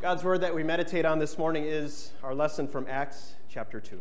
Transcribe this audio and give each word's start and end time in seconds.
God's 0.00 0.22
word 0.22 0.42
that 0.42 0.54
we 0.54 0.62
meditate 0.62 1.04
on 1.04 1.18
this 1.18 1.36
morning 1.36 1.64
is 1.64 2.12
our 2.22 2.32
lesson 2.32 2.68
from 2.68 2.86
Acts 2.88 3.32
chapter 3.48 3.80
2. 3.80 3.98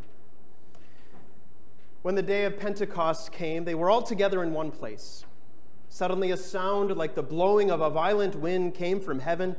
When 2.04 2.14
the 2.14 2.22
day 2.22 2.46
of 2.46 2.60
Pentecost 2.60 3.32
came, 3.32 3.66
they 3.66 3.74
were 3.74 3.90
all 3.90 4.04
together 4.04 4.44
in 4.44 4.54
one 4.54 4.70
place. 4.70 5.26
Suddenly, 5.90 6.30
a 6.30 6.38
sound 6.38 6.96
like 6.96 7.16
the 7.16 7.24
blowing 7.24 7.72
of 7.72 7.82
a 7.82 7.90
violent 7.90 8.36
wind 8.36 8.76
came 8.76 9.00
from 9.00 9.22
heaven 9.22 9.56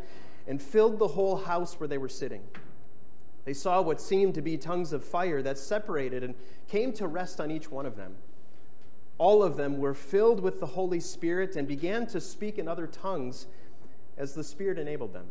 and 0.47 0.63
filled 0.63 1.01
the 1.01 1.09
whole 1.09 1.39
house 1.39 1.81
where 1.81 1.89
they 1.89 1.99
were 1.99 2.09
sitting. 2.09 2.45
They 3.45 3.53
saw 3.53 3.83
what 3.83 4.01
seemed 4.01 4.37
to 4.37 4.43
be 4.43 4.57
tongues 4.57 4.93
of 4.93 5.03
fire 5.03 5.43
that 5.43 5.59
separated 5.59 6.23
and 6.23 6.37
came 6.69 6.93
to 6.93 7.09
rest 7.09 7.41
on 7.41 7.51
each 7.51 7.69
one 7.69 7.85
of 7.85 7.97
them. 7.97 8.15
All 9.19 9.43
of 9.43 9.57
them 9.57 9.79
were 9.79 9.93
filled 9.93 10.39
with 10.39 10.61
the 10.61 10.67
Holy 10.67 11.01
Spirit 11.01 11.57
and 11.57 11.67
began 11.67 12.07
to 12.07 12.21
speak 12.21 12.59
in 12.59 12.69
other 12.69 12.87
tongues 12.87 13.49
as 14.17 14.35
the 14.35 14.45
Spirit 14.45 14.79
enabled 14.79 15.13
them. 15.13 15.31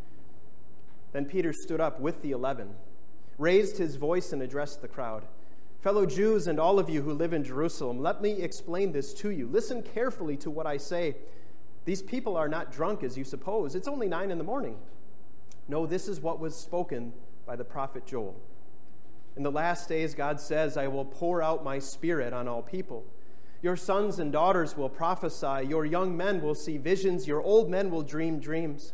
Then 1.11 1.25
Peter 1.25 1.53
stood 1.53 1.81
up 1.81 1.99
with 1.99 2.21
the 2.21 2.31
eleven, 2.31 2.75
raised 3.37 3.77
his 3.77 3.95
voice, 3.95 4.31
and 4.31 4.41
addressed 4.41 4.81
the 4.81 4.87
crowd. 4.87 5.25
Fellow 5.79 6.05
Jews 6.05 6.47
and 6.47 6.59
all 6.59 6.77
of 6.77 6.89
you 6.89 7.01
who 7.01 7.11
live 7.11 7.33
in 7.33 7.43
Jerusalem, 7.43 7.99
let 7.99 8.21
me 8.21 8.33
explain 8.33 8.91
this 8.91 9.13
to 9.15 9.29
you. 9.29 9.47
Listen 9.47 9.81
carefully 9.81 10.37
to 10.37 10.51
what 10.51 10.67
I 10.67 10.77
say. 10.77 11.15
These 11.85 12.03
people 12.03 12.37
are 12.37 12.47
not 12.47 12.71
drunk 12.71 13.03
as 13.03 13.17
you 13.17 13.23
suppose. 13.23 13.73
It's 13.73 13.87
only 13.87 14.07
nine 14.07 14.29
in 14.29 14.37
the 14.37 14.43
morning. 14.43 14.77
No, 15.67 15.87
this 15.87 16.07
is 16.07 16.19
what 16.19 16.39
was 16.39 16.55
spoken 16.55 17.13
by 17.45 17.55
the 17.55 17.63
prophet 17.63 18.05
Joel. 18.05 18.39
In 19.35 19.43
the 19.43 19.51
last 19.51 19.89
days, 19.89 20.13
God 20.13 20.39
says, 20.39 20.77
I 20.77 20.87
will 20.87 21.05
pour 21.05 21.41
out 21.41 21.63
my 21.63 21.79
spirit 21.79 22.33
on 22.33 22.47
all 22.47 22.61
people. 22.61 23.03
Your 23.63 23.75
sons 23.75 24.19
and 24.19 24.31
daughters 24.31 24.77
will 24.77 24.89
prophesy. 24.89 25.67
Your 25.67 25.85
young 25.85 26.15
men 26.15 26.41
will 26.41 26.55
see 26.55 26.77
visions. 26.77 27.27
Your 27.27 27.41
old 27.41 27.69
men 27.69 27.89
will 27.89 28.03
dream 28.03 28.39
dreams. 28.39 28.93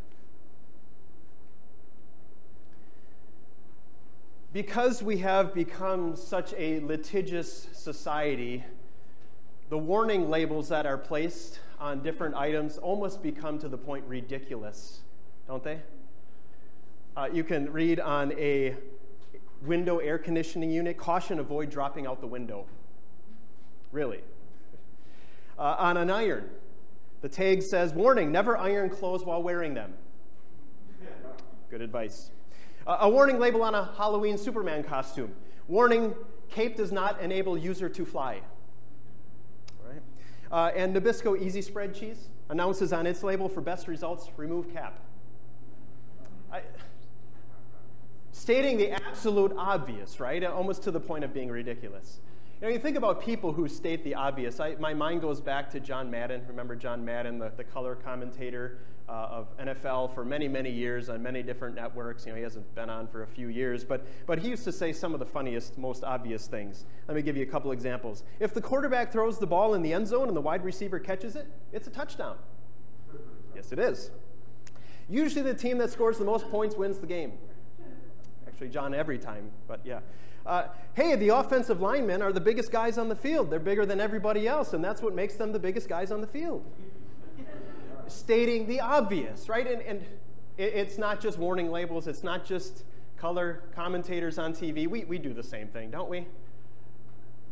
Because 4.53 5.01
we 5.01 5.19
have 5.19 5.53
become 5.53 6.17
such 6.17 6.53
a 6.57 6.81
litigious 6.81 7.67
society, 7.71 8.65
the 9.69 9.77
warning 9.77 10.29
labels 10.29 10.67
that 10.67 10.85
are 10.85 10.97
placed 10.97 11.59
on 11.79 12.03
different 12.03 12.35
items 12.35 12.77
almost 12.77 13.23
become 13.23 13.59
to 13.59 13.69
the 13.69 13.77
point 13.77 14.03
ridiculous, 14.07 15.03
don't 15.47 15.63
they? 15.63 15.79
Uh, 17.15 17.29
you 17.31 17.45
can 17.45 17.71
read 17.71 18.01
on 18.01 18.33
a 18.33 18.75
window 19.61 19.99
air 19.99 20.17
conditioning 20.17 20.69
unit 20.69 20.97
caution, 20.97 21.39
avoid 21.39 21.69
dropping 21.69 22.05
out 22.05 22.19
the 22.19 22.27
window. 22.27 22.65
Really. 23.93 24.19
Uh, 25.57 25.75
on 25.79 25.95
an 25.95 26.11
iron, 26.11 26.49
the 27.21 27.29
tag 27.29 27.61
says 27.63 27.93
warning, 27.93 28.33
never 28.33 28.57
iron 28.57 28.89
clothes 28.89 29.23
while 29.23 29.41
wearing 29.41 29.75
them. 29.75 29.93
Good 31.69 31.81
advice. 31.81 32.31
A 32.87 33.09
warning 33.09 33.39
label 33.39 33.61
on 33.63 33.75
a 33.75 33.91
Halloween 33.97 34.37
Superman 34.37 34.83
costume. 34.83 35.33
Warning, 35.67 36.15
cape 36.49 36.75
does 36.75 36.91
not 36.91 37.21
enable 37.21 37.57
user 37.57 37.87
to 37.89 38.05
fly. 38.05 38.41
Right? 39.85 40.01
Uh, 40.51 40.71
and 40.75 40.95
Nabisco 40.95 41.39
Easy 41.39 41.61
Spread 41.61 41.93
Cheese 41.93 42.27
announces 42.49 42.91
on 42.91 43.05
its 43.05 43.23
label 43.23 43.47
for 43.47 43.61
best 43.61 43.87
results, 43.87 44.29
remove 44.35 44.73
cap. 44.73 44.99
I, 46.51 46.61
stating 48.31 48.77
the 48.77 48.91
absolute 48.91 49.53
obvious, 49.57 50.19
right? 50.19 50.43
Almost 50.43 50.83
to 50.83 50.91
the 50.91 50.99
point 50.99 51.23
of 51.23 51.33
being 51.33 51.49
ridiculous. 51.49 52.19
You 52.61 52.67
know, 52.67 52.73
you 52.73 52.79
think 52.79 52.95
about 52.95 53.23
people 53.23 53.51
who 53.51 53.67
state 53.67 54.03
the 54.03 54.13
obvious. 54.13 54.59
I, 54.59 54.75
my 54.75 54.93
mind 54.93 55.21
goes 55.21 55.41
back 55.41 55.71
to 55.71 55.79
John 55.79 56.11
Madden. 56.11 56.43
Remember 56.47 56.75
John 56.75 57.03
Madden, 57.03 57.39
the, 57.39 57.51
the 57.57 57.63
color 57.63 57.95
commentator 57.95 58.77
uh, 59.09 59.29
of 59.31 59.57
NFL 59.57 60.13
for 60.13 60.23
many, 60.23 60.47
many 60.47 60.69
years 60.69 61.09
on 61.09 61.23
many 61.23 61.41
different 61.41 61.75
networks. 61.75 62.23
You 62.23 62.33
know, 62.33 62.37
he 62.37 62.43
hasn't 62.43 62.75
been 62.75 62.87
on 62.87 63.07
for 63.07 63.23
a 63.23 63.27
few 63.27 63.47
years, 63.47 63.83
but, 63.83 64.05
but 64.27 64.37
he 64.37 64.49
used 64.49 64.63
to 64.65 64.71
say 64.71 64.93
some 64.93 65.15
of 65.15 65.19
the 65.19 65.25
funniest, 65.25 65.79
most 65.79 66.03
obvious 66.03 66.45
things. 66.45 66.85
Let 67.07 67.17
me 67.17 67.23
give 67.23 67.35
you 67.35 67.41
a 67.41 67.47
couple 67.47 67.71
examples. 67.71 68.23
If 68.39 68.53
the 68.53 68.61
quarterback 68.61 69.11
throws 69.11 69.39
the 69.39 69.47
ball 69.47 69.73
in 69.73 69.81
the 69.81 69.91
end 69.91 70.07
zone 70.07 70.27
and 70.27 70.37
the 70.37 70.41
wide 70.41 70.63
receiver 70.63 70.99
catches 70.99 71.35
it, 71.35 71.47
it's 71.73 71.87
a 71.87 71.91
touchdown. 71.91 72.37
Yes, 73.55 73.71
it 73.71 73.79
is. 73.79 74.11
Usually 75.09 75.41
the 75.41 75.55
team 75.55 75.79
that 75.79 75.89
scores 75.89 76.19
the 76.19 76.25
most 76.25 76.47
points 76.51 76.75
wins 76.75 76.99
the 76.99 77.07
game. 77.07 77.33
Actually, 78.47 78.69
John 78.69 78.93
every 78.93 79.17
time, 79.17 79.49
but 79.67 79.79
yeah. 79.83 80.01
Uh, 80.45 80.67
hey, 80.93 81.15
the 81.15 81.29
offensive 81.29 81.81
linemen 81.81 82.21
are 82.21 82.31
the 82.31 82.41
biggest 82.41 82.71
guys 82.71 82.97
on 82.97 83.09
the 83.09 83.15
field. 83.15 83.49
They're 83.49 83.59
bigger 83.59 83.85
than 83.85 83.99
everybody 83.99 84.47
else, 84.47 84.73
and 84.73 84.83
that's 84.83 85.01
what 85.01 85.13
makes 85.13 85.35
them 85.35 85.51
the 85.51 85.59
biggest 85.59 85.87
guys 85.87 86.11
on 86.11 86.21
the 86.21 86.27
field. 86.27 86.63
Stating 88.07 88.67
the 88.67 88.79
obvious, 88.79 89.47
right? 89.47 89.69
And, 89.69 89.81
and 89.83 90.01
it, 90.57 90.73
it's 90.73 90.97
not 90.97 91.21
just 91.21 91.37
warning 91.37 91.71
labels, 91.71 92.07
it's 92.07 92.23
not 92.23 92.45
just 92.45 92.83
color 93.17 93.63
commentators 93.75 94.39
on 94.39 94.53
TV. 94.53 94.87
We, 94.87 95.03
we 95.03 95.19
do 95.19 95.33
the 95.33 95.43
same 95.43 95.67
thing, 95.67 95.91
don't 95.91 96.09
we? 96.09 96.25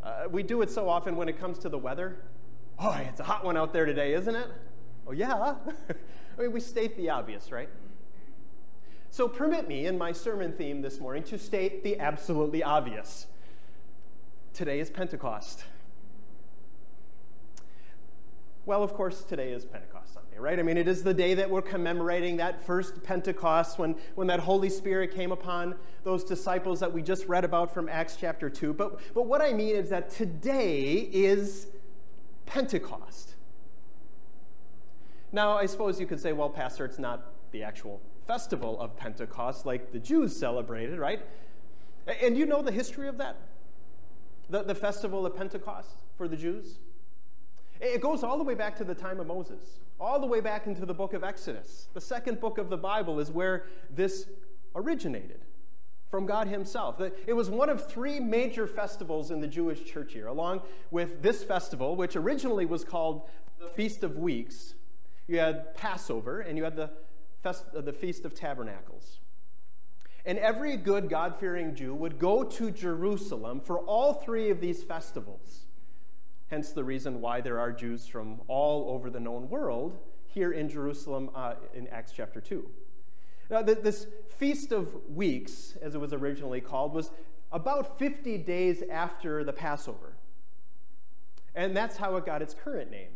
Uh, 0.02 0.24
we 0.30 0.42
do 0.42 0.62
it 0.62 0.70
so 0.70 0.88
often 0.88 1.14
when 1.16 1.28
it 1.28 1.38
comes 1.38 1.58
to 1.58 1.68
the 1.68 1.78
weather. 1.78 2.16
Oh, 2.78 2.92
it's 3.08 3.20
a 3.20 3.24
hot 3.24 3.44
one 3.44 3.56
out 3.56 3.72
there 3.72 3.84
today, 3.84 4.14
isn't 4.14 4.34
it? 4.34 4.48
Oh, 5.06 5.12
yeah. 5.12 5.54
I 6.38 6.42
mean, 6.42 6.52
we 6.52 6.60
state 6.60 6.96
the 6.96 7.10
obvious, 7.10 7.52
right? 7.52 7.68
So 9.12 9.26
permit 9.26 9.66
me, 9.66 9.86
in 9.86 9.98
my 9.98 10.12
sermon 10.12 10.52
theme 10.52 10.82
this 10.82 11.00
morning, 11.00 11.24
to 11.24 11.38
state 11.38 11.82
the 11.82 11.98
absolutely 11.98 12.62
obvious. 12.62 13.26
Today 14.54 14.78
is 14.78 14.88
Pentecost. 14.88 15.64
Well, 18.66 18.84
of 18.84 18.94
course, 18.94 19.24
today 19.24 19.50
is 19.50 19.64
Pentecost 19.64 20.14
Sunday, 20.14 20.38
right? 20.38 20.60
I 20.60 20.62
mean, 20.62 20.76
it 20.76 20.86
is 20.86 21.02
the 21.02 21.12
day 21.12 21.34
that 21.34 21.50
we're 21.50 21.60
commemorating 21.60 22.36
that 22.36 22.64
first 22.64 23.02
Pentecost 23.02 23.80
when, 23.80 23.96
when 24.14 24.28
that 24.28 24.38
Holy 24.38 24.70
Spirit 24.70 25.12
came 25.12 25.32
upon 25.32 25.74
those 26.04 26.22
disciples 26.22 26.78
that 26.78 26.92
we 26.92 27.02
just 27.02 27.26
read 27.26 27.44
about 27.44 27.74
from 27.74 27.88
Acts 27.88 28.16
chapter 28.16 28.48
2. 28.48 28.74
But, 28.74 29.00
but 29.12 29.26
what 29.26 29.42
I 29.42 29.52
mean 29.52 29.74
is 29.74 29.90
that 29.90 30.10
today 30.10 31.08
is 31.12 31.66
Pentecost. 32.46 33.34
Now, 35.32 35.56
I 35.56 35.66
suppose 35.66 35.98
you 35.98 36.06
could 36.06 36.20
say, 36.20 36.32
well, 36.32 36.50
Pastor, 36.50 36.84
it's 36.84 36.98
not 36.98 37.32
the 37.50 37.64
actual 37.64 38.00
festival 38.30 38.80
of 38.80 38.96
Pentecost 38.96 39.66
like 39.66 39.90
the 39.90 39.98
Jews 39.98 40.36
celebrated, 40.36 41.00
right? 41.00 41.20
And 42.22 42.38
you 42.38 42.46
know 42.46 42.62
the 42.62 42.70
history 42.70 43.08
of 43.08 43.18
that? 43.18 43.36
The, 44.48 44.62
the 44.62 44.74
festival 44.76 45.26
of 45.26 45.34
Pentecost 45.34 45.96
for 46.16 46.28
the 46.28 46.36
Jews? 46.36 46.78
It 47.80 48.00
goes 48.00 48.22
all 48.22 48.38
the 48.38 48.44
way 48.44 48.54
back 48.54 48.76
to 48.76 48.84
the 48.84 48.94
time 48.94 49.18
of 49.18 49.26
Moses, 49.26 49.80
all 49.98 50.20
the 50.20 50.28
way 50.28 50.40
back 50.40 50.68
into 50.68 50.86
the 50.86 50.94
book 50.94 51.12
of 51.12 51.24
Exodus. 51.24 51.88
The 51.92 52.00
second 52.00 52.40
book 52.40 52.58
of 52.58 52.70
the 52.70 52.76
Bible 52.76 53.18
is 53.18 53.32
where 53.32 53.64
this 53.90 54.28
originated 54.76 55.40
from 56.08 56.24
God 56.24 56.46
Himself. 56.46 57.00
It 57.26 57.32
was 57.32 57.50
one 57.50 57.68
of 57.68 57.90
three 57.90 58.20
major 58.20 58.68
festivals 58.68 59.32
in 59.32 59.40
the 59.40 59.48
Jewish 59.48 59.84
church 59.84 60.14
year, 60.14 60.28
along 60.28 60.62
with 60.92 61.20
this 61.20 61.42
festival, 61.42 61.96
which 61.96 62.14
originally 62.14 62.64
was 62.64 62.84
called 62.84 63.28
the 63.58 63.66
Feast 63.66 64.04
of 64.04 64.18
Weeks, 64.18 64.74
You 65.26 65.40
had 65.40 65.74
Passover, 65.74 66.40
and 66.40 66.56
you 66.56 66.62
had 66.62 66.76
the, 66.76 66.90
fest, 67.42 67.64
uh, 67.76 67.80
the 67.80 67.92
Feast 67.92 68.24
of 68.24 68.34
Tabernacles. 68.34 69.20
And 70.24 70.38
every 70.38 70.76
good 70.76 71.08
God 71.08 71.36
fearing 71.36 71.74
Jew 71.74 71.94
would 71.94 72.18
go 72.18 72.44
to 72.44 72.70
Jerusalem 72.70 73.60
for 73.60 73.78
all 73.78 74.14
three 74.14 74.50
of 74.50 74.60
these 74.60 74.82
festivals. 74.82 75.66
Hence 76.48 76.72
the 76.72 76.84
reason 76.84 77.20
why 77.20 77.40
there 77.40 77.58
are 77.58 77.72
Jews 77.72 78.06
from 78.06 78.42
all 78.48 78.90
over 78.90 79.08
the 79.08 79.20
known 79.20 79.48
world 79.48 79.98
here 80.26 80.52
in 80.52 80.68
Jerusalem 80.68 81.30
uh, 81.34 81.54
in 81.74 81.88
Acts 81.88 82.12
chapter 82.14 82.40
2. 82.40 82.68
Now, 83.50 83.62
this 83.62 84.06
Feast 84.28 84.70
of 84.70 84.94
Weeks, 85.08 85.76
as 85.82 85.94
it 85.94 85.98
was 85.98 86.12
originally 86.12 86.60
called, 86.60 86.92
was 86.92 87.10
about 87.50 87.98
50 87.98 88.38
days 88.38 88.82
after 88.90 89.42
the 89.42 89.52
Passover. 89.52 90.14
And 91.54 91.76
that's 91.76 91.96
how 91.96 92.16
it 92.16 92.24
got 92.24 92.42
its 92.42 92.54
current 92.54 92.90
name. 92.90 93.10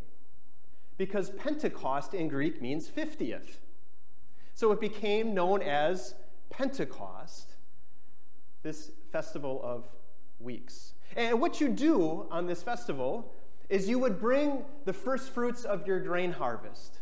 Because 0.97 1.31
Pentecost 1.31 2.15
in 2.15 2.29
Greek 2.29 2.61
means 2.61 2.89
50th. 2.89 3.59
So 4.55 4.71
it 4.71 4.81
became 4.81 5.35
known 5.35 5.63
as 5.63 6.15
Pentecost, 6.49 7.55
this 8.63 8.93
festival 9.11 9.61
of 9.63 9.89
weeks. 10.39 10.95
And 11.17 11.41
what 11.41 11.61
you 11.61 11.69
do 11.69 12.27
on 12.31 12.47
this 12.47 12.63
festival 12.63 13.33
is 13.69 13.89
you 13.89 13.99
would 13.99 14.21
bring 14.21 14.65
the 14.85 14.93
first 14.93 15.31
fruits 15.31 15.65
of 15.65 15.87
your 15.87 16.01
grain 16.01 16.33
harvest. 16.33 17.01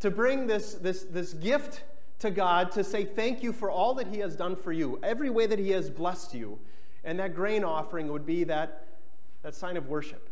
To 0.00 0.10
bring 0.10 0.46
this, 0.46 0.74
this, 0.74 1.02
this 1.02 1.32
gift 1.32 1.82
to 2.20 2.30
God 2.30 2.70
to 2.72 2.84
say 2.84 3.04
thank 3.04 3.42
you 3.42 3.52
for 3.52 3.70
all 3.70 3.94
that 3.94 4.08
He 4.08 4.18
has 4.18 4.36
done 4.36 4.54
for 4.54 4.72
you, 4.72 5.00
every 5.02 5.30
way 5.30 5.46
that 5.46 5.58
He 5.58 5.70
has 5.70 5.90
blessed 5.90 6.34
you. 6.34 6.58
And 7.02 7.18
that 7.18 7.34
grain 7.34 7.64
offering 7.64 8.08
would 8.12 8.24
be 8.24 8.44
that, 8.44 8.86
that 9.42 9.54
sign 9.54 9.76
of 9.76 9.88
worship. 9.88 10.30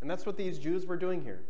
And 0.00 0.10
that's 0.10 0.26
what 0.26 0.36
these 0.36 0.58
Jews 0.58 0.86
were 0.86 0.96
doing 0.96 1.22
here 1.22 1.42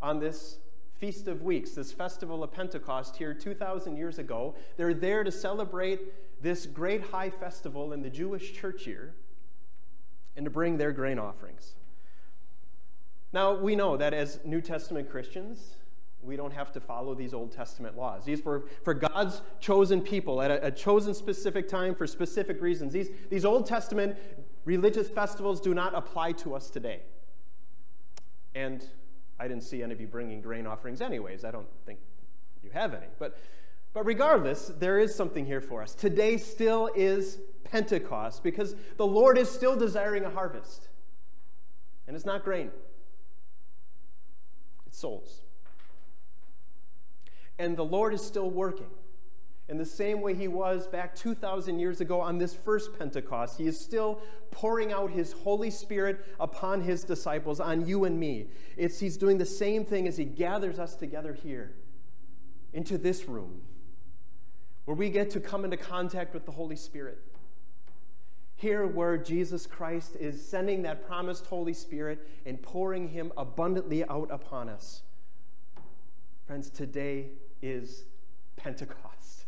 on 0.00 0.20
this 0.20 0.58
Feast 0.98 1.28
of 1.28 1.42
Weeks, 1.42 1.72
this 1.72 1.92
festival 1.92 2.42
of 2.42 2.52
Pentecost 2.52 3.16
here 3.16 3.34
2,000 3.34 3.96
years 3.96 4.18
ago. 4.18 4.54
They're 4.76 4.94
there 4.94 5.24
to 5.24 5.32
celebrate 5.32 6.00
this 6.42 6.66
great 6.66 7.02
high 7.02 7.30
festival 7.30 7.92
in 7.92 8.02
the 8.02 8.10
Jewish 8.10 8.54
church 8.54 8.86
year 8.86 9.14
and 10.36 10.44
to 10.44 10.50
bring 10.50 10.78
their 10.78 10.92
grain 10.92 11.18
offerings. 11.18 11.74
Now, 13.32 13.54
we 13.54 13.76
know 13.76 13.96
that 13.96 14.14
as 14.14 14.38
New 14.44 14.60
Testament 14.60 15.10
Christians, 15.10 15.76
we 16.22 16.36
don't 16.36 16.52
have 16.52 16.72
to 16.72 16.80
follow 16.80 17.14
these 17.14 17.34
Old 17.34 17.52
Testament 17.52 17.96
laws. 17.96 18.24
These 18.24 18.44
were 18.44 18.64
for 18.82 18.94
God's 18.94 19.42
chosen 19.60 20.00
people 20.00 20.40
at 20.40 20.50
a, 20.50 20.66
a, 20.66 20.70
chosen 20.70 21.14
specific 21.14 21.68
time 21.68 21.94
for 21.94 22.06
specific 22.06 22.60
reasons. 22.60 22.92
These, 22.92 23.10
these 23.30 23.44
Old 23.44 23.66
Testament 23.66 24.16
religious 24.64 25.08
festivals 25.08 25.60
do 25.60 25.74
not 25.74 25.94
apply 25.94 26.32
to 26.32 26.54
us 26.54 26.70
today. 26.70 27.00
And 28.54 28.84
I 29.38 29.48
didn't 29.48 29.64
see 29.64 29.82
any 29.82 29.92
of 29.92 30.00
you 30.00 30.06
bringing 30.06 30.40
grain 30.40 30.66
offerings, 30.66 31.00
anyways. 31.00 31.44
I 31.44 31.50
don't 31.50 31.68
think 31.84 31.98
you 32.62 32.70
have 32.70 32.94
any. 32.94 33.06
But, 33.18 33.38
but 33.92 34.04
regardless, 34.06 34.72
there 34.78 34.98
is 34.98 35.14
something 35.14 35.46
here 35.46 35.60
for 35.60 35.82
us. 35.82 35.94
Today 35.94 36.36
still 36.36 36.90
is 36.94 37.38
Pentecost 37.64 38.42
because 38.42 38.74
the 38.96 39.06
Lord 39.06 39.36
is 39.36 39.50
still 39.50 39.76
desiring 39.76 40.24
a 40.24 40.30
harvest. 40.30 40.88
And 42.06 42.16
it's 42.16 42.24
not 42.24 42.44
grain, 42.44 42.70
it's 44.86 44.98
souls. 44.98 45.42
And 47.58 47.76
the 47.76 47.84
Lord 47.84 48.14
is 48.14 48.24
still 48.24 48.50
working. 48.50 48.90
In 49.68 49.78
the 49.78 49.84
same 49.84 50.20
way 50.20 50.34
he 50.34 50.46
was 50.46 50.86
back 50.86 51.14
2,000 51.16 51.80
years 51.80 52.00
ago 52.00 52.20
on 52.20 52.38
this 52.38 52.54
first 52.54 52.96
Pentecost, 52.96 53.58
he 53.58 53.66
is 53.66 53.78
still 53.78 54.20
pouring 54.52 54.92
out 54.92 55.10
his 55.10 55.32
Holy 55.32 55.70
Spirit 55.70 56.24
upon 56.38 56.82
his 56.82 57.02
disciples, 57.02 57.58
on 57.58 57.84
you 57.84 58.04
and 58.04 58.18
me. 58.18 58.46
It's, 58.76 59.00
he's 59.00 59.16
doing 59.16 59.38
the 59.38 59.46
same 59.46 59.84
thing 59.84 60.06
as 60.06 60.16
he 60.16 60.24
gathers 60.24 60.78
us 60.78 60.94
together 60.94 61.32
here 61.32 61.74
into 62.72 62.96
this 62.96 63.26
room 63.26 63.62
where 64.86 64.96
we 64.96 65.10
get 65.10 65.30
to 65.30 65.40
come 65.40 65.64
into 65.64 65.76
contact 65.76 66.32
with 66.32 66.46
the 66.46 66.52
Holy 66.52 66.76
Spirit. 66.76 67.18
Here, 68.54 68.86
where 68.86 69.18
Jesus 69.18 69.66
Christ 69.66 70.16
is 70.18 70.46
sending 70.48 70.82
that 70.82 71.06
promised 71.06 71.46
Holy 71.46 71.74
Spirit 71.74 72.26
and 72.46 72.62
pouring 72.62 73.08
him 73.08 73.32
abundantly 73.36 74.04
out 74.04 74.30
upon 74.30 74.68
us. 74.68 75.02
Friends, 76.46 76.70
today 76.70 77.30
is 77.60 78.04
Pentecost. 78.54 79.45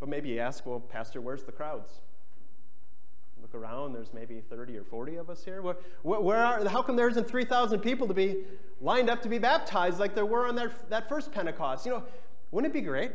But 0.00 0.08
maybe 0.08 0.28
you 0.28 0.38
ask, 0.38 0.64
well, 0.64 0.80
Pastor, 0.80 1.20
where's 1.20 1.42
the 1.42 1.52
crowds? 1.52 2.00
Look 3.40 3.54
around, 3.54 3.94
there's 3.94 4.12
maybe 4.12 4.40
30 4.40 4.76
or 4.78 4.84
40 4.84 5.16
of 5.16 5.30
us 5.30 5.44
here. 5.44 5.62
Where, 5.62 5.76
where 6.02 6.44
are, 6.44 6.68
how 6.68 6.82
come 6.82 6.96
there 6.96 7.08
isn't 7.08 7.28
3,000 7.28 7.80
people 7.80 8.06
to 8.08 8.14
be 8.14 8.44
lined 8.80 9.08
up 9.08 9.22
to 9.22 9.28
be 9.28 9.38
baptized 9.38 9.98
like 9.98 10.14
there 10.14 10.26
were 10.26 10.46
on 10.46 10.56
that, 10.56 10.90
that 10.90 11.08
first 11.08 11.32
Pentecost? 11.32 11.86
You 11.86 11.92
know, 11.92 12.04
wouldn't 12.50 12.72
it 12.72 12.74
be 12.74 12.84
great, 12.84 13.12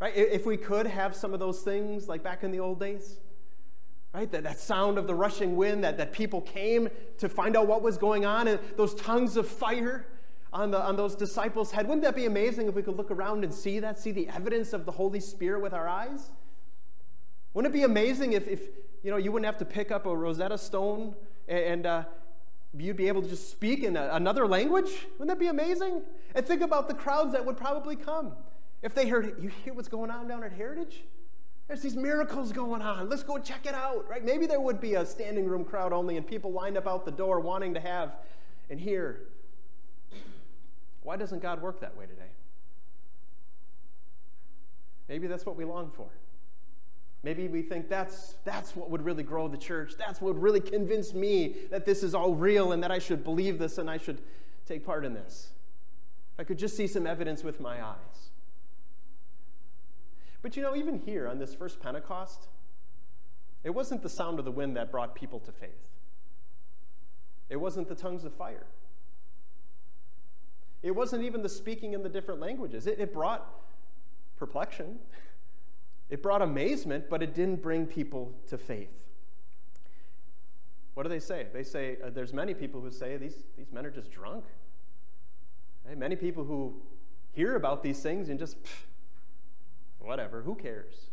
right? 0.00 0.14
If 0.16 0.46
we 0.46 0.56
could 0.56 0.86
have 0.86 1.14
some 1.14 1.32
of 1.32 1.40
those 1.40 1.60
things 1.60 2.08
like 2.08 2.22
back 2.22 2.42
in 2.42 2.50
the 2.50 2.60
old 2.60 2.80
days, 2.80 3.18
right? 4.12 4.30
That, 4.30 4.42
that 4.44 4.58
sound 4.58 4.98
of 4.98 5.06
the 5.06 5.14
rushing 5.14 5.56
wind, 5.56 5.84
that, 5.84 5.96
that 5.98 6.12
people 6.12 6.40
came 6.40 6.88
to 7.18 7.28
find 7.28 7.56
out 7.56 7.66
what 7.66 7.82
was 7.82 7.98
going 7.98 8.24
on, 8.24 8.48
and 8.48 8.60
those 8.76 8.94
tongues 8.94 9.36
of 9.36 9.48
fire 9.48 10.06
on, 10.52 10.70
the, 10.70 10.80
on 10.80 10.96
those 10.96 11.14
disciples' 11.14 11.72
head. 11.72 11.86
Wouldn't 11.86 12.02
that 12.02 12.14
be 12.14 12.26
amazing 12.26 12.68
if 12.68 12.74
we 12.74 12.82
could 12.82 12.96
look 12.96 13.10
around 13.10 13.44
and 13.44 13.52
see 13.52 13.78
that, 13.80 13.98
see 13.98 14.12
the 14.12 14.28
evidence 14.28 14.72
of 14.72 14.84
the 14.84 14.92
Holy 14.92 15.20
Spirit 15.20 15.62
with 15.62 15.72
our 15.72 15.88
eyes? 15.88 16.30
Wouldn't 17.54 17.74
it 17.74 17.76
be 17.76 17.84
amazing 17.84 18.32
if, 18.32 18.48
if 18.48 18.62
you 19.02 19.10
know, 19.10 19.16
you 19.16 19.32
wouldn't 19.32 19.46
have 19.46 19.58
to 19.58 19.64
pick 19.64 19.90
up 19.90 20.06
a 20.06 20.14
Rosetta 20.14 20.58
Stone 20.58 21.14
and, 21.48 21.64
and 21.64 21.86
uh, 21.86 22.04
you'd 22.76 22.96
be 22.96 23.08
able 23.08 23.22
to 23.22 23.28
just 23.28 23.50
speak 23.50 23.82
in 23.82 23.96
a, 23.96 24.10
another 24.12 24.46
language? 24.46 24.90
Wouldn't 25.18 25.28
that 25.28 25.38
be 25.38 25.48
amazing? 25.48 26.02
And 26.34 26.46
think 26.46 26.60
about 26.60 26.88
the 26.88 26.94
crowds 26.94 27.32
that 27.32 27.44
would 27.44 27.56
probably 27.56 27.96
come. 27.96 28.32
If 28.82 28.94
they 28.94 29.08
heard, 29.08 29.36
you 29.40 29.48
hear 29.64 29.74
what's 29.74 29.88
going 29.88 30.10
on 30.10 30.28
down 30.28 30.42
at 30.42 30.52
Heritage? 30.52 31.04
There's 31.68 31.80
these 31.80 31.96
miracles 31.96 32.52
going 32.52 32.82
on. 32.82 33.08
Let's 33.08 33.22
go 33.22 33.38
check 33.38 33.64
it 33.64 33.74
out, 33.74 34.06
right? 34.08 34.24
Maybe 34.24 34.46
there 34.46 34.60
would 34.60 34.80
be 34.80 34.94
a 34.94 35.06
standing 35.06 35.46
room 35.46 35.64
crowd 35.64 35.92
only 35.92 36.16
and 36.16 36.26
people 36.26 36.52
lined 36.52 36.76
up 36.76 36.86
out 36.86 37.04
the 37.04 37.12
door 37.12 37.40
wanting 37.40 37.72
to 37.74 37.80
have 37.80 38.16
and 38.68 38.78
hear 38.78 39.20
why 41.02 41.16
doesn't 41.16 41.40
God 41.40 41.60
work 41.62 41.80
that 41.80 41.96
way 41.96 42.06
today? 42.06 42.30
Maybe 45.08 45.26
that's 45.26 45.44
what 45.44 45.56
we 45.56 45.64
long 45.64 45.90
for. 45.90 46.08
Maybe 47.24 47.46
we 47.46 47.62
think 47.62 47.88
that's, 47.88 48.34
that's 48.44 48.74
what 48.74 48.90
would 48.90 49.02
really 49.04 49.22
grow 49.22 49.46
the 49.46 49.56
church. 49.56 49.94
That's 49.96 50.20
what 50.20 50.34
would 50.34 50.42
really 50.42 50.60
convince 50.60 51.14
me 51.14 51.54
that 51.70 51.84
this 51.84 52.02
is 52.02 52.14
all 52.14 52.34
real 52.34 52.72
and 52.72 52.82
that 52.82 52.90
I 52.90 52.98
should 52.98 53.22
believe 53.22 53.58
this 53.58 53.78
and 53.78 53.88
I 53.88 53.96
should 53.96 54.20
take 54.66 54.84
part 54.84 55.04
in 55.04 55.14
this. 55.14 55.50
If 56.34 56.40
I 56.40 56.44
could 56.44 56.58
just 56.58 56.76
see 56.76 56.86
some 56.86 57.06
evidence 57.06 57.44
with 57.44 57.60
my 57.60 57.84
eyes. 57.84 58.30
But 60.40 60.56
you 60.56 60.62
know, 60.62 60.74
even 60.74 60.98
here 60.98 61.28
on 61.28 61.38
this 61.38 61.54
first 61.54 61.80
Pentecost, 61.80 62.48
it 63.62 63.70
wasn't 63.70 64.02
the 64.02 64.08
sound 64.08 64.40
of 64.40 64.44
the 64.44 64.50
wind 64.50 64.76
that 64.76 64.90
brought 64.90 65.14
people 65.14 65.38
to 65.40 65.52
faith, 65.52 65.88
it 67.48 67.56
wasn't 67.56 67.88
the 67.88 67.94
tongues 67.94 68.24
of 68.24 68.34
fire. 68.34 68.66
It 70.82 70.92
wasn't 70.92 71.22
even 71.22 71.42
the 71.42 71.48
speaking 71.48 71.92
in 71.92 72.02
the 72.02 72.08
different 72.08 72.40
languages. 72.40 72.86
It, 72.86 72.98
it 72.98 73.12
brought 73.12 73.46
perplexion, 74.36 74.98
it 76.10 76.22
brought 76.22 76.42
amazement, 76.42 77.08
but 77.08 77.22
it 77.22 77.34
didn't 77.34 77.62
bring 77.62 77.86
people 77.86 78.34
to 78.48 78.58
faith. 78.58 79.08
What 80.94 81.04
do 81.04 81.08
they 81.08 81.20
say? 81.20 81.46
They 81.52 81.62
say, 81.62 81.96
uh, 82.04 82.10
there's 82.10 82.32
many 82.32 82.52
people 82.52 82.80
who 82.80 82.90
say 82.90 83.16
these, 83.16 83.44
these 83.56 83.72
men 83.72 83.86
are 83.86 83.90
just 83.90 84.10
drunk. 84.10 84.44
Many 85.96 86.16
people 86.16 86.44
who 86.44 86.74
hear 87.32 87.56
about 87.56 87.82
these 87.82 88.00
things 88.00 88.28
and 88.28 88.38
just, 88.38 88.56
whatever, 89.98 90.42
who 90.42 90.54
cares? 90.54 91.06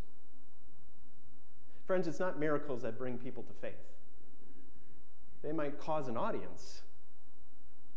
Friends, 1.87 2.07
it's 2.07 2.19
not 2.19 2.39
miracles 2.39 2.81
that 2.81 2.97
bring 2.97 3.17
people 3.17 3.43
to 3.43 3.53
faith. 3.53 3.73
They 5.41 5.51
might 5.53 5.79
cause 5.79 6.07
an 6.07 6.17
audience, 6.17 6.81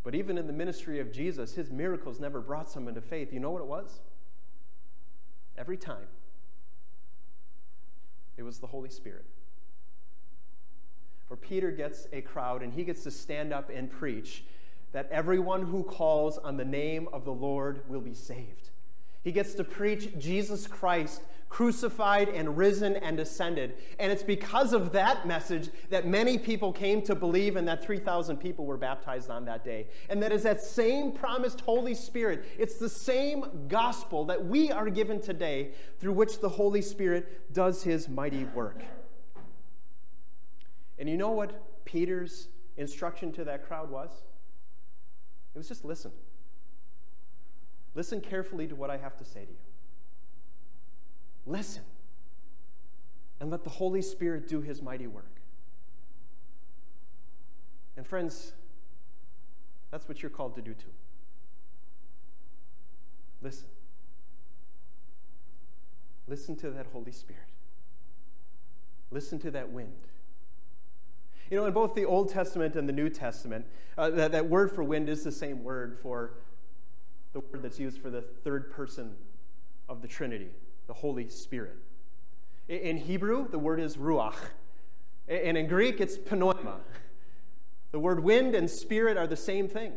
but 0.05 0.15
even 0.15 0.37
in 0.37 0.47
the 0.47 0.53
ministry 0.53 0.99
of 0.99 1.13
Jesus, 1.13 1.55
his 1.55 1.71
miracles 1.71 2.19
never 2.19 2.41
brought 2.41 2.69
someone 2.69 2.95
to 2.95 3.01
faith. 3.01 3.33
You 3.33 3.41
know 3.41 3.51
what 3.51 3.63
it 3.63 3.69
was? 3.69 4.01
Every 5.57 5.77
time, 5.77 6.09
it 8.37 8.43
was 8.43 8.59
the 8.59 8.67
Holy 8.67 8.91
Spirit. 8.91 9.27
Where 11.29 11.37
Peter 11.37 11.71
gets 11.71 12.09
a 12.13 12.21
crowd 12.21 12.63
and 12.63 12.75
he 12.75 12.85
gets 12.85 13.05
to 13.05 13.11
stand 13.11 13.53
up 13.53 13.71
and 13.73 13.91
preach 13.91 14.45
that 14.93 15.09
everyone 15.11 15.63
who 15.63 15.83
calls 15.83 16.37
on 16.37 16.57
the 16.57 16.65
name 16.65 17.09
of 17.13 17.25
the 17.25 17.33
Lord 17.33 17.83
will 17.89 18.01
be 18.01 18.15
saved. 18.15 18.71
He 19.23 19.33
gets 19.33 19.55
to 19.55 19.65
preach 19.65 20.19
Jesus 20.19 20.67
Christ 20.67 21.23
crucified 21.53 22.31
and 22.31 22.57
risen 22.57 22.97
and 22.97 23.21
ascended. 23.21 23.75
And 23.99 24.11
it's 24.11 24.23
because 24.23 24.73
of 24.73 24.93
that 24.93 25.27
message 25.27 25.69
that 25.91 26.07
many 26.07 26.39
people 26.39 26.73
came 26.73 27.03
to 27.03 27.15
believe 27.15 27.57
and 27.57 27.69
that 27.69 27.85
3,000 27.85 28.39
people 28.39 28.65
were 28.65 28.79
baptized 28.79 29.29
on 29.29 29.45
that 29.45 29.63
day. 29.63 29.89
And 30.09 30.23
that 30.23 30.33
is 30.33 30.45
that 30.45 30.63
same 30.63 31.13
promised 31.13 31.61
Holy 31.61 31.95
Spirit. 31.95 32.47
It's 32.59 32.79
the 32.79 32.89
same 32.89 33.45
gospel 33.69 34.25
that 34.25 34.43
we 34.43 34.73
are 34.73 34.89
given 34.89 35.21
today 35.21 35.73
through 36.01 36.15
which 36.15 36.41
the 36.41 36.49
Holy 36.49 36.81
Spirit 36.81 37.53
does 37.53 37.83
his 37.83 38.09
mighty 38.09 38.47
work. 38.47 38.83
And 40.99 41.07
you 41.07 41.19
know 41.19 41.33
what 41.33 41.85
Peter's 41.85 42.49
instruction 42.79 43.31
to 43.33 43.45
that 43.45 43.69
crowd 43.69 43.91
was? 43.91 44.23
It 45.55 45.59
was 45.59 45.69
just 45.69 45.85
listen. 45.85 46.13
Listen 47.95 48.23
carefully 48.23 48.67
to 48.69 48.75
what 48.75 48.89
I 48.89 48.97
have 48.97 49.19
to 49.19 49.25
say 49.27 49.45
to 49.45 49.51
you. 49.51 49.72
Listen. 51.47 51.83
And 53.41 53.51
let 53.51 53.65
the 53.65 53.71
Holy 53.71 54.03
Spirit 54.03 54.49
do 54.49 54.61
his 54.61 54.81
mighty 54.81 55.07
work. 55.07 55.41
And 57.97 58.07
friends, 58.07 58.53
that's 59.91 60.09
what 60.09 60.23
you're 60.23 60.31
called 60.31 60.55
to 60.57 60.63
do 60.63 60.75
too. 60.75 60.93
Listen. 63.43 63.67
Listen 66.29 66.57
to 66.57 66.71
that 66.71 66.87
Holy 66.93 67.13
Spirit. 67.13 67.43
Listen 69.11 69.39
to 69.41 69.51
that 69.51 69.71
wind. 69.71 69.93
You 71.51 71.59
know, 71.59 71.67
in 71.67 71.75
both 71.75 71.95
the 71.95 72.07
Old 72.07 72.31
Testament 72.31 72.77
and 72.77 72.89
the 72.89 72.93
New 72.93 73.11
Testament, 73.11 73.67
uh, 73.99 74.09
that, 74.11 74.33
that 74.33 74.49
word 74.49 74.71
for 74.71 74.83
wind 74.83 75.11
is 75.11 75.23
the 75.23 75.33
same 75.33 75.63
word 75.63 75.99
for 75.99 76.35
the 77.35 77.41
word 77.41 77.63
that's 77.63 77.79
used 77.79 78.01
for 78.01 78.09
the 78.09 78.23
third 78.23 78.71
person 78.71 79.15
of 79.89 80.01
the 80.01 80.09
Trinity, 80.09 80.49
the 80.87 80.95
Holy 80.95 81.29
Spirit. 81.29 81.79
In 82.69 82.97
Hebrew, 82.97 83.49
the 83.49 83.59
word 83.59 83.81
is 83.81 83.97
ruach. 83.97 84.37
And 85.29 85.57
in 85.57 85.67
Greek, 85.67 86.01
it's 86.01 86.17
pneuma. 86.17 86.81
The 87.91 87.99
word 87.99 88.23
wind 88.23 88.55
and 88.55 88.71
spirit 88.71 89.17
are 89.17 89.27
the 89.27 89.37
same 89.37 89.69
thing. 89.69 89.93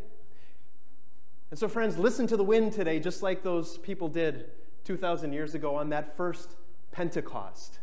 And 1.50 1.60
so, 1.60 1.68
friends, 1.68 1.98
listen 1.98 2.28
to 2.28 2.38
the 2.38 2.44
wind 2.44 2.74
today, 2.74 3.00
just 3.00 3.24
like 3.24 3.44
those 3.44 3.78
people 3.78 4.08
did 4.08 4.52
2,000 4.84 5.32
years 5.32 5.56
ago 5.56 5.76
on 5.76 5.90
that 5.90 6.18
first 6.18 6.56
Pentecost. 6.92 7.80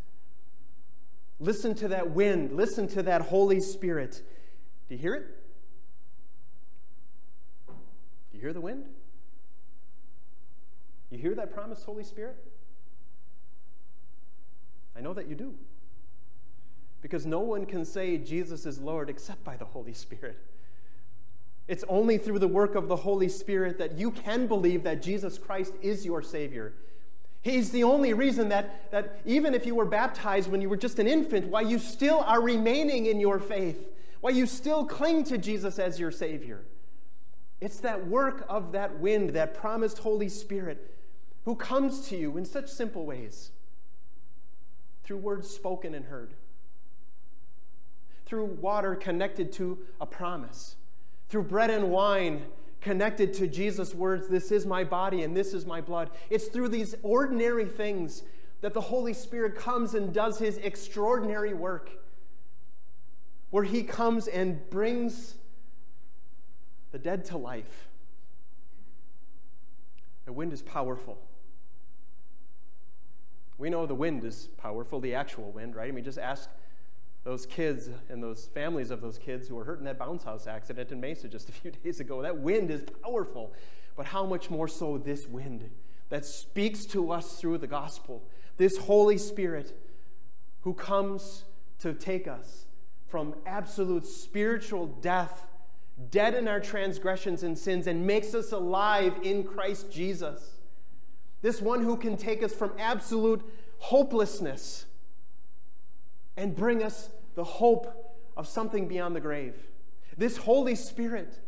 Listen 1.41 1.75
to 1.77 1.89
that 1.89 2.11
wind. 2.11 2.53
Listen 2.53 2.87
to 2.89 3.03
that 3.03 3.23
Holy 3.23 3.61
Spirit. 3.61 4.23
Do 4.89 4.95
you 4.95 5.01
hear 5.01 5.15
it? 5.15 5.27
Do 7.67 7.75
you 8.35 8.41
hear 8.41 8.53
the 8.53 8.61
wind? 8.61 8.85
You 11.11 11.19
hear 11.19 11.35
that 11.35 11.53
promised 11.53 11.85
Holy 11.85 12.05
Spirit? 12.05 12.37
I 14.97 15.01
know 15.01 15.15
that 15.15 15.29
you 15.29 15.35
do. 15.35 15.55
Because 17.01 17.27
no 17.27 17.41
one 17.41 17.67
can 17.67 17.85
say 17.85 18.19
Jesus 18.19 18.67
is 18.67 18.79
Lord 18.79 19.11
except 19.11 19.43
by 19.45 19.57
the 19.57 19.65
Holy 19.65 19.93
Spirit. 19.93 20.39
It's 21.69 21.85
only 21.89 22.19
through 22.19 22.39
the 22.39 22.49
work 22.49 22.75
of 22.75 22.89
the 22.89 22.97
Holy 22.97 23.29
Spirit 23.29 23.79
that 23.79 23.99
you 23.99 24.11
can 24.11 24.47
believe 24.47 24.83
that 24.83 25.03
Jesus 25.03 25.39
Christ 25.39 25.73
is 25.81 26.05
your 26.05 26.23
Savior. 26.23 26.75
He's 27.41 27.71
the 27.71 27.83
only 27.83 28.13
reason 28.13 28.49
that, 28.51 28.91
that 28.93 29.21
even 29.25 29.53
if 29.55 29.67
you 29.67 29.75
were 29.75 29.85
baptized 29.85 30.51
when 30.51 30.61
you 30.61 30.69
were 30.69 30.77
just 30.77 30.99
an 31.01 31.09
infant, 31.09 31.49
why 31.49 31.63
you 31.63 31.79
still 31.79 32.21
are 32.21 32.41
remaining 32.41 33.07
in 33.07 33.19
your 33.19 33.41
faith, 33.41 33.89
why 34.21 34.31
you 34.31 34.47
still 34.47 34.85
cling 34.85 35.25
to 35.25 35.39
Jesus 35.39 35.79
as 35.79 35.99
your 35.99 36.13
Savior. 36.13 36.63
It's 37.61 37.81
that 37.81 38.07
work 38.07 38.45
of 38.49 38.73
that 38.73 39.01
wind, 39.01 39.31
that 39.31 39.55
promised 39.55 39.99
Holy 39.99 40.29
Spirit, 40.29 40.95
who 41.45 41.57
comes 41.57 42.09
to 42.09 42.17
you 42.17 42.37
in 42.37 42.45
such 42.45 42.69
simple 42.69 43.05
ways 43.05 43.51
through 45.05 45.19
words 45.19 45.49
spoken 45.49 45.95
and 45.95 46.07
heard, 46.07 46.35
through 48.27 48.45
water 48.45 48.95
connected 48.95 49.53
to 49.53 49.79
a 50.01 50.07
promise, 50.07 50.77
through 51.29 51.45
bread 51.45 51.71
and 51.71 51.91
wine 51.91 52.45
connected 52.81 53.33
to 53.35 53.47
Jesus' 53.47 53.95
words, 53.95 54.29
This 54.29 54.53
is 54.53 54.67
my 54.67 54.85
body 54.85 55.23
and 55.23 55.37
this 55.37 55.55
is 55.55 55.65
my 55.65 55.81
blood. 55.81 56.11
It's 56.29 56.47
through 56.49 56.69
these 56.69 56.95
ordinary 57.03 57.65
things 57.65 58.23
that 58.61 58.75
the 58.75 58.81
Holy 58.81 59.13
Spirit 59.13 59.57
comes 59.57 59.95
and 59.95 60.13
does 60.13 60.39
his 60.39 60.59
extraordinary 60.59 61.55
work, 61.55 61.91
where 63.51 63.65
he 63.65 63.83
comes 63.83 64.29
and 64.29 64.69
brings 64.71 65.37
the 66.93 66.99
dead 66.99 67.25
to 67.27 67.39
life. 67.39 67.89
The 70.27 70.33
wind 70.33 70.53
is 70.53 70.63
powerful. 70.63 71.19
We 73.63 73.71
know 73.71 73.87
the 73.87 73.95
wind 73.95 74.25
is 74.25 74.49
powerful, 74.59 74.99
the 74.99 75.15
actual 75.15 75.53
wind, 75.53 75.77
right? 75.77 75.87
I 75.87 75.93
mean, 75.93 76.03
just 76.03 76.19
ask 76.19 76.51
those 77.23 77.47
kids 77.47 77.89
and 78.09 78.21
those 78.21 78.47
families 78.47 78.91
of 78.91 79.01
those 79.01 79.19
kids 79.19 79.47
who 79.47 79.55
were 79.55 79.63
hurt 79.63 79.79
in 79.79 79.85
that 79.85 80.01
bounce 80.01 80.25
house 80.25 80.49
accident 80.49 80.91
in 80.91 81.01
Mesa 81.01 81.29
just 81.29 81.49
a 81.49 81.53
few 81.53 81.71
days 81.85 82.01
ago. 82.01 82.23
That 82.23 82.39
wind 82.39 82.73
is 82.73 82.83
powerful. 83.05 83.53
But 83.95 84.07
how 84.07 84.27
much 84.27 84.51
more 84.51 84.67
so 84.67 84.99
this 84.99 85.29
wind 85.29 85.71
that 86.09 86.25
speaks 86.25 86.85
to 86.87 87.13
us 87.13 87.41
through 87.41 87.59
the 87.59 87.69
gospel? 87.69 88.25
This 88.57 88.79
Holy 88.79 89.17
Spirit 89.17 89.79
who 90.63 90.75
comes 90.75 91.45
to 91.79 91.95
take 91.95 92.27
us 92.27 92.67
from 93.07 93.33
absolute 93.47 94.07
spiritual 94.07 94.89
death, 94.89 95.47
dead 96.11 96.35
in 96.35 96.49
our 96.49 96.59
transgressions 96.59 97.45
and 97.45 97.57
sins, 97.57 97.87
and 97.87 98.09
makes 98.09 98.35
us 98.35 98.51
alive 98.51 99.15
in 99.23 99.45
Christ 99.45 99.93
Jesus. 99.93 100.62
This 101.43 101.61
one 101.61 101.83
who 101.83 101.97
can 101.97 102.17
take 102.17 102.43
us 102.43 102.55
from 102.55 102.73
absolute 102.79 103.43
hopelessness 103.79 104.87
and 106.37 106.55
bring 106.55 106.83
us 106.83 107.11
the 107.35 107.45
hope 107.45 108.17
of 108.37 108.47
something 108.47 108.87
beyond 108.87 109.17
the 109.17 109.21
grave. 109.21 109.57
This 110.17 110.37
Holy 110.37 110.77
Spirit, 110.77 111.41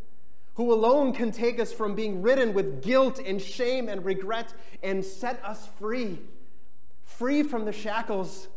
who 0.55 0.73
alone 0.73 1.13
can 1.13 1.31
take 1.31 1.59
us 1.59 1.71
from 1.71 1.95
being 1.95 2.21
ridden 2.21 2.53
with 2.53 2.83
guilt 2.83 3.19
and 3.19 3.41
shame 3.41 3.87
and 3.87 4.03
regret 4.03 4.53
and 4.83 5.03
set 5.03 5.43
us 5.45 5.69
free, 5.79 6.19
free 7.03 7.41
from 7.41 7.63
the 7.63 7.71
shackles 7.71 8.49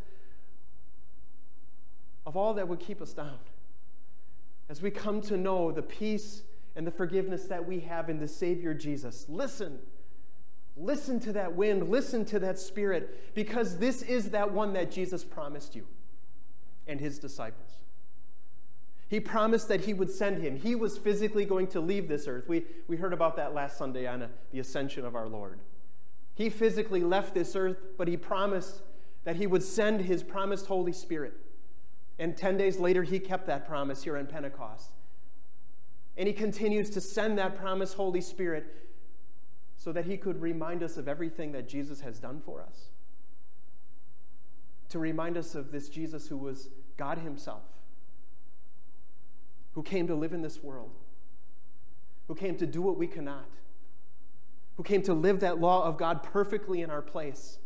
of 2.25 2.35
all 2.35 2.53
that 2.55 2.67
would 2.67 2.79
keep 2.79 3.01
us 3.01 3.13
down. 3.13 3.39
As 4.67 4.81
we 4.81 4.91
come 4.91 5.21
to 5.21 5.37
know 5.37 5.71
the 5.71 5.81
peace 5.81 6.43
and 6.75 6.85
the 6.85 6.91
forgiveness 6.91 7.45
that 7.45 7.65
we 7.65 7.79
have 7.79 8.09
in 8.09 8.19
the 8.19 8.27
Savior 8.27 8.73
Jesus. 8.73 9.25
Listen. 9.29 9.79
Listen 10.79 11.19
to 11.21 11.33
that 11.33 11.55
wind. 11.55 11.89
Listen 11.89 12.23
to 12.25 12.39
that 12.39 12.57
spirit, 12.57 13.35
because 13.35 13.77
this 13.77 14.01
is 14.01 14.31
that 14.31 14.51
one 14.51 14.73
that 14.73 14.91
Jesus 14.91 15.23
promised 15.23 15.75
you 15.75 15.85
and 16.87 16.99
his 16.99 17.19
disciples. 17.19 17.69
He 19.09 19.19
promised 19.19 19.67
that 19.69 19.85
he 19.85 19.93
would 19.93 20.11
send 20.11 20.41
him. 20.41 20.55
He 20.55 20.75
was 20.75 20.97
physically 20.97 21.43
going 21.43 21.67
to 21.67 21.79
leave 21.79 22.07
this 22.07 22.27
earth. 22.27 22.47
We, 22.47 22.63
we 22.87 22.95
heard 22.95 23.11
about 23.11 23.35
that 23.37 23.55
last 23.55 23.77
Sunday 23.77 24.05
on 24.07 24.21
a, 24.21 24.29
the 24.51 24.59
ascension 24.59 25.03
of 25.03 25.15
our 25.15 25.27
Lord. 25.27 25.59
He 26.35 26.49
physically 26.49 27.03
left 27.03 27.33
this 27.33 27.55
earth, 27.55 27.77
but 27.97 28.07
he 28.07 28.15
promised 28.15 28.81
that 29.23 29.35
he 29.35 29.47
would 29.47 29.63
send 29.63 30.01
his 30.01 30.23
promised 30.23 30.67
Holy 30.67 30.93
Spirit. 30.93 31.33
And 32.19 32.37
10 32.37 32.57
days 32.57 32.79
later, 32.79 33.03
he 33.03 33.19
kept 33.19 33.47
that 33.47 33.67
promise 33.67 34.03
here 34.03 34.15
in 34.15 34.27
Pentecost. 34.27 34.91
And 36.15 36.27
he 36.27 36.33
continues 36.33 36.89
to 36.91 37.01
send 37.01 37.37
that 37.37 37.57
promised 37.57 37.95
Holy 37.95 38.21
Spirit 38.21 38.88
so 39.79 39.91
that 39.91 40.05
he 40.05 40.15
could 40.15 40.39
remind 40.39 40.83
us 40.83 40.95
of 40.97 41.07
everything 41.07 41.53
that 41.53 41.67
Jesus 41.67 42.01
has 42.01 42.19
done 42.19 42.39
for 42.45 42.61
us 42.61 42.89
to 44.89 44.99
remind 44.99 45.37
us 45.37 45.55
of 45.55 45.71
this 45.71 45.87
Jesus 45.87 46.27
who 46.27 46.37
was 46.37 46.69
God 46.97 47.19
Himself, 47.19 47.63
who 49.73 49.83
came 49.83 50.07
to 50.07 50.15
live 50.15 50.33
in 50.33 50.41
this 50.41 50.61
world, 50.63 50.91
who 52.27 52.35
came 52.35 52.57
to 52.57 52.65
do 52.65 52.81
what 52.81 52.97
we 52.97 53.07
cannot, 53.07 53.45
who 54.77 54.83
came 54.83 55.01
to 55.03 55.13
live 55.13 55.39
that 55.39 55.59
law 55.59 55.85
of 55.85 55.97
God 55.97 56.23
perfectly 56.23 56.81
in 56.81 56.89
our 56.89 57.01
place. 57.01 57.59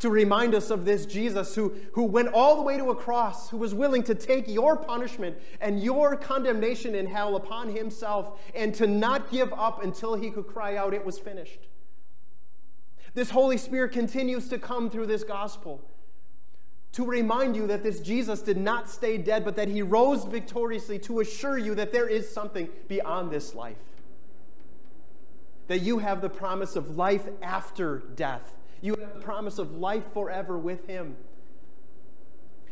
To 0.00 0.10
remind 0.10 0.54
us 0.54 0.70
of 0.70 0.84
this 0.84 1.06
Jesus 1.06 1.54
who, 1.54 1.74
who 1.92 2.04
went 2.04 2.28
all 2.28 2.56
the 2.56 2.62
way 2.62 2.76
to 2.76 2.90
a 2.90 2.94
cross, 2.94 3.50
who 3.50 3.56
was 3.56 3.72
willing 3.72 4.02
to 4.04 4.14
take 4.14 4.48
your 4.48 4.76
punishment 4.76 5.38
and 5.60 5.82
your 5.82 6.16
condemnation 6.16 6.94
in 6.94 7.06
hell 7.06 7.36
upon 7.36 7.74
himself, 7.74 8.40
and 8.54 8.74
to 8.74 8.86
not 8.86 9.30
give 9.30 9.52
up 9.52 9.82
until 9.82 10.14
he 10.14 10.30
could 10.30 10.46
cry 10.46 10.76
out, 10.76 10.92
It 10.92 11.04
was 11.04 11.18
finished. 11.18 11.68
This 13.14 13.30
Holy 13.30 13.56
Spirit 13.56 13.92
continues 13.92 14.48
to 14.48 14.58
come 14.58 14.90
through 14.90 15.06
this 15.06 15.22
gospel 15.22 15.80
to 16.94 17.04
remind 17.04 17.56
you 17.56 17.66
that 17.66 17.82
this 17.82 17.98
Jesus 17.98 18.40
did 18.40 18.56
not 18.56 18.88
stay 18.88 19.18
dead, 19.18 19.44
but 19.44 19.56
that 19.56 19.66
he 19.66 19.82
rose 19.82 20.24
victoriously 20.24 20.96
to 21.00 21.18
assure 21.18 21.58
you 21.58 21.74
that 21.74 21.92
there 21.92 22.08
is 22.08 22.30
something 22.30 22.68
beyond 22.86 23.32
this 23.32 23.52
life. 23.52 23.82
That 25.66 25.80
you 25.80 25.98
have 25.98 26.20
the 26.20 26.28
promise 26.28 26.76
of 26.76 26.96
life 26.96 27.28
after 27.42 27.98
death, 28.14 28.54
you 28.80 28.94
have 28.96 29.14
the 29.14 29.20
promise 29.20 29.58
of 29.58 29.76
life 29.76 30.12
forever 30.12 30.58
with 30.58 30.86
him. 30.86 31.16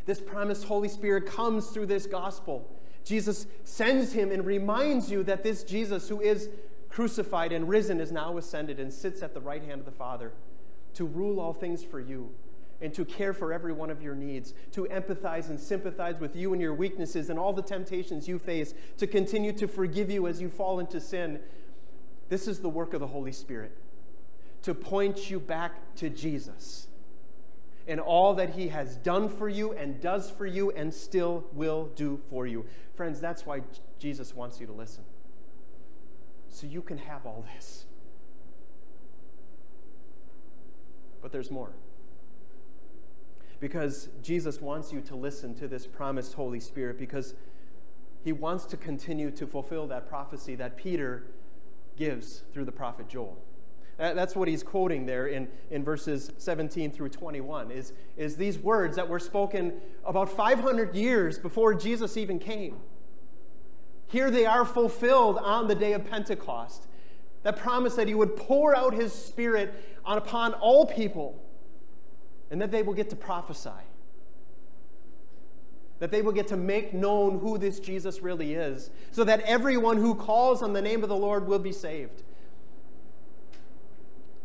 This 0.07 0.21
promised 0.21 0.65
Holy 0.65 0.89
Spirit 0.89 1.27
comes 1.27 1.69
through 1.69 1.87
this 1.87 2.07
gospel. 2.07 2.69
Jesus 3.05 3.47
sends 3.65 4.13
him 4.13 4.31
and 4.31 4.45
reminds 4.45 5.11
you 5.11 5.23
that 5.25 5.43
this 5.43 5.65
Jesus, 5.65 6.09
who 6.09 6.21
is 6.21 6.49
crucified 6.89 7.53
and 7.53 7.69
risen, 7.69 8.01
is 8.01 8.13
now 8.13 8.37
ascended 8.37 8.79
and 8.79 8.93
sits 8.93 9.23
at 9.23 9.35
the 9.35 9.41
right 9.41 9.63
hand 9.63 9.81
of 9.81 9.87
the 9.87 9.93
Father 9.93 10.33
to 10.95 11.05
rule 11.05 11.41
all 11.41 11.53
things 11.53 11.83
for 11.83 12.01
you 12.01 12.31
and 12.81 12.93
to 12.95 13.05
care 13.05 13.33
for 13.33 13.53
every 13.53 13.73
one 13.73 13.91
of 13.91 14.03
your 14.03 14.15
needs, 14.15 14.55
to 14.73 14.85
empathize 14.87 15.49
and 15.49 15.59
sympathize 15.59 16.19
with 16.19 16.35
you 16.35 16.53
and 16.53 16.61
your 16.61 16.75
weaknesses 16.75 17.31
and 17.31 17.39
all 17.39 17.53
the 17.53 17.63
temptations 17.63 18.27
you 18.27 18.39
face, 18.39 18.75
to 18.99 19.07
continue 19.07 19.53
to 19.53 19.69
forgive 19.69 20.11
you 20.11 20.27
as 20.27 20.41
you 20.41 20.49
fall 20.49 20.81
into 20.81 21.01
sin. 21.01 21.39
This 22.29 22.49
is 22.49 22.59
the 22.59 22.69
work 22.69 22.93
of 22.93 23.01
the 23.01 23.07
Holy 23.07 23.33
Spirit 23.33 23.77
to 24.63 24.75
point 24.75 25.31
you 25.31 25.41
back 25.41 25.95
to 25.97 26.09
Jesus 26.09 26.87
and 27.89 27.99
all 27.99 28.35
that 28.35 28.51
he 28.51 28.69
has 28.69 28.97
done 28.97 29.29
for 29.29 29.49
you 29.49 29.73
and 29.73 30.01
does 30.01 30.31
for 30.31 30.47
you 30.47 30.71
and 30.71 30.95
still 30.95 31.45
will 31.53 31.87
do 31.97 32.21
for 32.31 32.47
you. 32.47 32.65
Friends, 32.95 33.21
that's 33.21 33.45
why 33.45 33.63
Jesus 33.99 34.35
wants 34.35 34.61
you 34.61 34.67
to 34.67 34.73
listen. 34.73 35.05
so 36.53 36.67
you 36.67 36.83
can 36.83 36.99
have 36.99 37.27
all 37.27 37.45
this. 37.55 37.87
But 41.21 41.33
there's 41.33 41.51
more. 41.51 41.73
Because 43.59 44.11
Jesus 44.23 44.61
wants 44.61 44.93
you 44.93 45.01
to 45.03 45.17
listen 45.17 45.55
to 45.57 45.69
this 45.69 45.87
promised 45.87 46.35
Holy 46.35 46.61
Spirit, 46.61 46.99
because 46.99 47.35
he 48.23 48.33
wants 48.33 48.65
to 48.67 48.77
continue 48.77 49.31
to 49.31 49.47
fulfill 49.47 49.87
that 49.87 50.09
prophecy 50.09 50.55
that 50.57 50.77
Peter 50.77 51.25
gives 51.97 52.43
through 52.53 52.65
the 52.65 52.73
prophet 52.73 53.09
Joel. 53.09 53.39
That's 53.99 54.35
what 54.35 54.49
he's 54.49 54.63
quoting 54.63 55.07
there 55.07 55.27
in, 55.27 55.49
in 55.71 55.85
verses 55.85 56.33
17 56.39 56.91
through 56.91 57.11
21, 57.11 57.71
is, 57.71 57.93
is 58.17 58.37
these 58.37 58.59
words 58.59 58.97
that 58.97 59.09
were 59.09 59.21
spoken 59.21 59.75
about 60.05 60.29
500 60.29 60.95
years 60.95 61.39
before 61.39 61.75
Jesus 61.75 62.17
even 62.17 62.39
came. 62.39 62.77
Here 64.07 64.31
they 64.31 64.47
are 64.47 64.65
fulfilled 64.65 65.39
on 65.39 65.69
the 65.69 65.75
day 65.75 65.93
of 65.93 66.09
Pentecost. 66.09 66.87
That 67.45 67.57
promise 67.57 67.95
that 67.95 68.09
he 68.09 68.15
would 68.15 68.37
pour 68.37 68.77
out 68.77 68.95
his 68.95 69.13
spirit 69.13 69.73
on, 70.05 70.19
upon 70.19 70.55
all 70.55 70.87
people 70.87 71.43
and 72.53 72.61
that 72.61 72.71
they 72.71 72.83
will 72.83 72.93
get 72.93 73.09
to 73.09 73.17
prophesy. 73.17 73.71
That 76.01 76.11
they 76.11 76.21
will 76.21 76.33
get 76.33 76.49
to 76.49 76.57
make 76.57 76.93
known 76.93 77.39
who 77.39 77.57
this 77.57 77.81
Jesus 77.81 78.21
really 78.21 78.53
is, 78.53 78.91
so 79.11 79.25
that 79.25 79.41
everyone 79.41 79.97
who 79.97 80.15
calls 80.15 80.63
on 80.63 80.75
the 80.75 80.83
name 80.83 81.03
of 81.03 81.09
the 81.09 81.17
Lord 81.17 81.47
will 81.47 81.59
be 81.59 81.73
saved. 81.73 82.23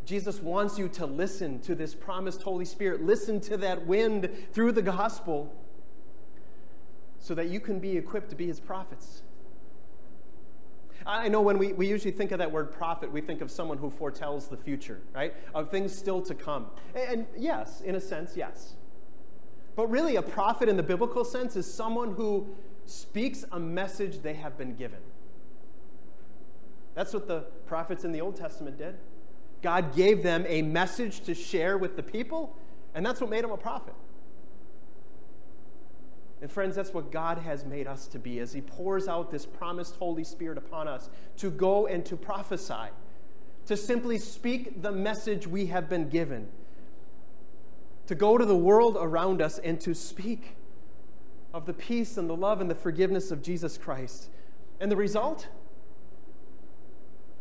Jesus 0.08 0.42
wants 0.42 0.80
you 0.80 0.88
to 0.88 1.06
listen 1.06 1.60
to 1.60 1.76
this 1.76 1.94
promised 1.94 2.42
Holy 2.44 2.64
Spirit. 2.64 3.04
Listen 3.04 3.42
to 3.42 3.58
that 3.58 3.86
wind 3.86 4.30
through 4.54 4.72
the 4.72 4.82
gospel 4.82 5.54
so 7.20 7.36
that 7.36 7.50
you 7.50 7.60
can 7.60 7.80
be 7.80 7.98
equipped 7.98 8.30
to 8.30 8.36
be 8.38 8.48
his 8.48 8.62
prophets. 8.62 9.22
I 11.06 11.28
know 11.28 11.42
when 11.42 11.58
we, 11.58 11.74
we 11.74 11.88
usually 11.88 12.12
think 12.12 12.32
of 12.32 12.40
that 12.40 12.54
word 12.54 12.72
prophet, 12.72 13.12
we 13.12 13.20
think 13.20 13.42
of 13.42 13.52
someone 13.52 13.78
who 13.78 13.90
foretells 13.90 14.48
the 14.48 14.56
future, 14.56 15.02
right? 15.14 15.34
Of 15.54 15.72
things 15.72 15.94
still 15.94 16.22
to 16.22 16.34
come. 16.34 16.68
And, 16.96 17.10
and 17.10 17.26
yes, 17.38 17.82
in 17.82 17.96
a 17.96 18.02
sense, 18.02 18.38
yes. 18.38 18.76
But 19.76 19.88
really, 19.88 20.16
a 20.16 20.22
prophet 20.22 20.70
in 20.70 20.78
the 20.78 20.84
biblical 20.84 21.26
sense 21.26 21.58
is 21.58 21.72
someone 21.72 22.14
who 22.14 22.56
speaks 22.86 23.44
a 23.52 23.60
message 23.60 24.22
they 24.22 24.36
have 24.36 24.58
been 24.58 24.74
given. 24.74 25.00
That's 26.96 27.14
what 27.14 27.28
the 27.28 27.42
prophets 27.66 28.06
in 28.06 28.14
the 28.14 28.22
Old 28.22 28.38
Testament 28.38 28.78
did. 28.78 28.96
God 29.62 29.96
gave 29.96 30.24
them 30.24 30.46
a 30.48 30.62
message 30.62 31.22
to 31.22 31.34
share 31.34 31.78
with 31.78 31.96
the 31.96 32.04
people, 32.04 32.56
and 32.94 33.06
that's 33.06 33.20
what 33.20 33.30
made 33.30 33.44
them 33.44 33.52
a 33.52 33.58
prophet. 33.58 33.94
And 36.42 36.52
friends, 36.52 36.76
that's 36.76 36.94
what 36.94 37.12
God 37.12 37.40
has 37.40 37.66
made 37.66 37.88
us 37.88 38.08
to 38.10 38.20
be 38.20 38.40
as 38.40 38.54
He 38.54 38.62
pours 38.62 39.08
out 39.08 39.32
this 39.32 39.46
promised 39.46 39.96
Holy 39.96 40.24
Spirit 40.24 40.58
upon 40.58 40.88
us 40.88 41.10
to 41.38 41.50
go 41.50 41.88
and 41.88 42.06
to 42.06 42.16
prophesy, 42.16 42.92
to 43.66 43.76
simply 43.76 44.20
speak 44.20 44.82
the 44.82 44.92
message 44.92 45.48
we 45.48 45.66
have 45.68 45.90
been 45.90 46.10
given, 46.10 46.48
to 48.06 48.14
go 48.14 48.38
to 48.38 48.46
the 48.46 48.56
world 48.56 48.98
around 49.00 49.42
us 49.42 49.58
and 49.60 49.82
to 49.82 49.96
speak 49.96 50.56
of 51.54 51.66
the 51.66 51.74
peace 51.74 52.18
and 52.18 52.30
the 52.30 52.36
love 52.36 52.62
and 52.62 52.70
the 52.70 52.76
forgiveness 52.76 53.32
of 53.32 53.42
Jesus 53.42 53.78
Christ. 53.78 54.30
And 54.80 54.92
the 54.92 54.96
result? 54.96 55.48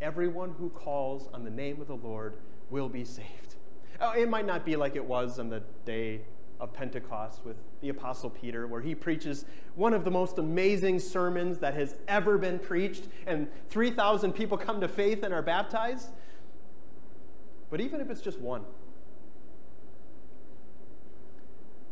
Everyone 0.01 0.55
who 0.59 0.69
calls 0.71 1.29
on 1.33 1.45
the 1.45 1.51
name 1.51 1.81
of 1.81 1.89
the 1.89 1.97
Lord 1.97 2.37
will 2.71 2.89
be 2.89 3.05
saved. 3.05 3.57
Oh, 4.01 4.13
it 4.13 4.29
might 4.29 4.47
not 4.47 4.65
be 4.65 4.77
like 4.77 4.95
it 4.95 5.05
was 5.05 5.39
on 5.39 5.49
the 5.49 5.63
day 5.85 6.21
of 6.61 6.73
Pentecost 6.73 7.45
with 7.45 7.57
the 7.81 7.89
Apostle 7.89 8.31
Peter, 8.31 8.67
where 8.67 8.81
he 8.81 8.95
preaches 8.95 9.45
one 9.75 9.93
of 9.93 10.05
the 10.05 10.11
most 10.11 10.39
amazing 10.39 10.99
sermons 10.99 11.59
that 11.59 11.75
has 11.75 11.97
ever 12.09 12.39
been 12.39 12.59
preached, 12.59 13.09
and 13.27 13.49
3,000 13.69 14.33
people 14.33 14.57
come 14.57 14.81
to 14.81 14.89
faith 14.89 15.23
and 15.23 15.33
are 15.33 15.43
baptized. 15.43 16.09
But 17.71 17.81
even 17.81 18.01
if 18.01 18.11
it's 18.11 18.21
just 18.21 18.39
one, 18.39 18.65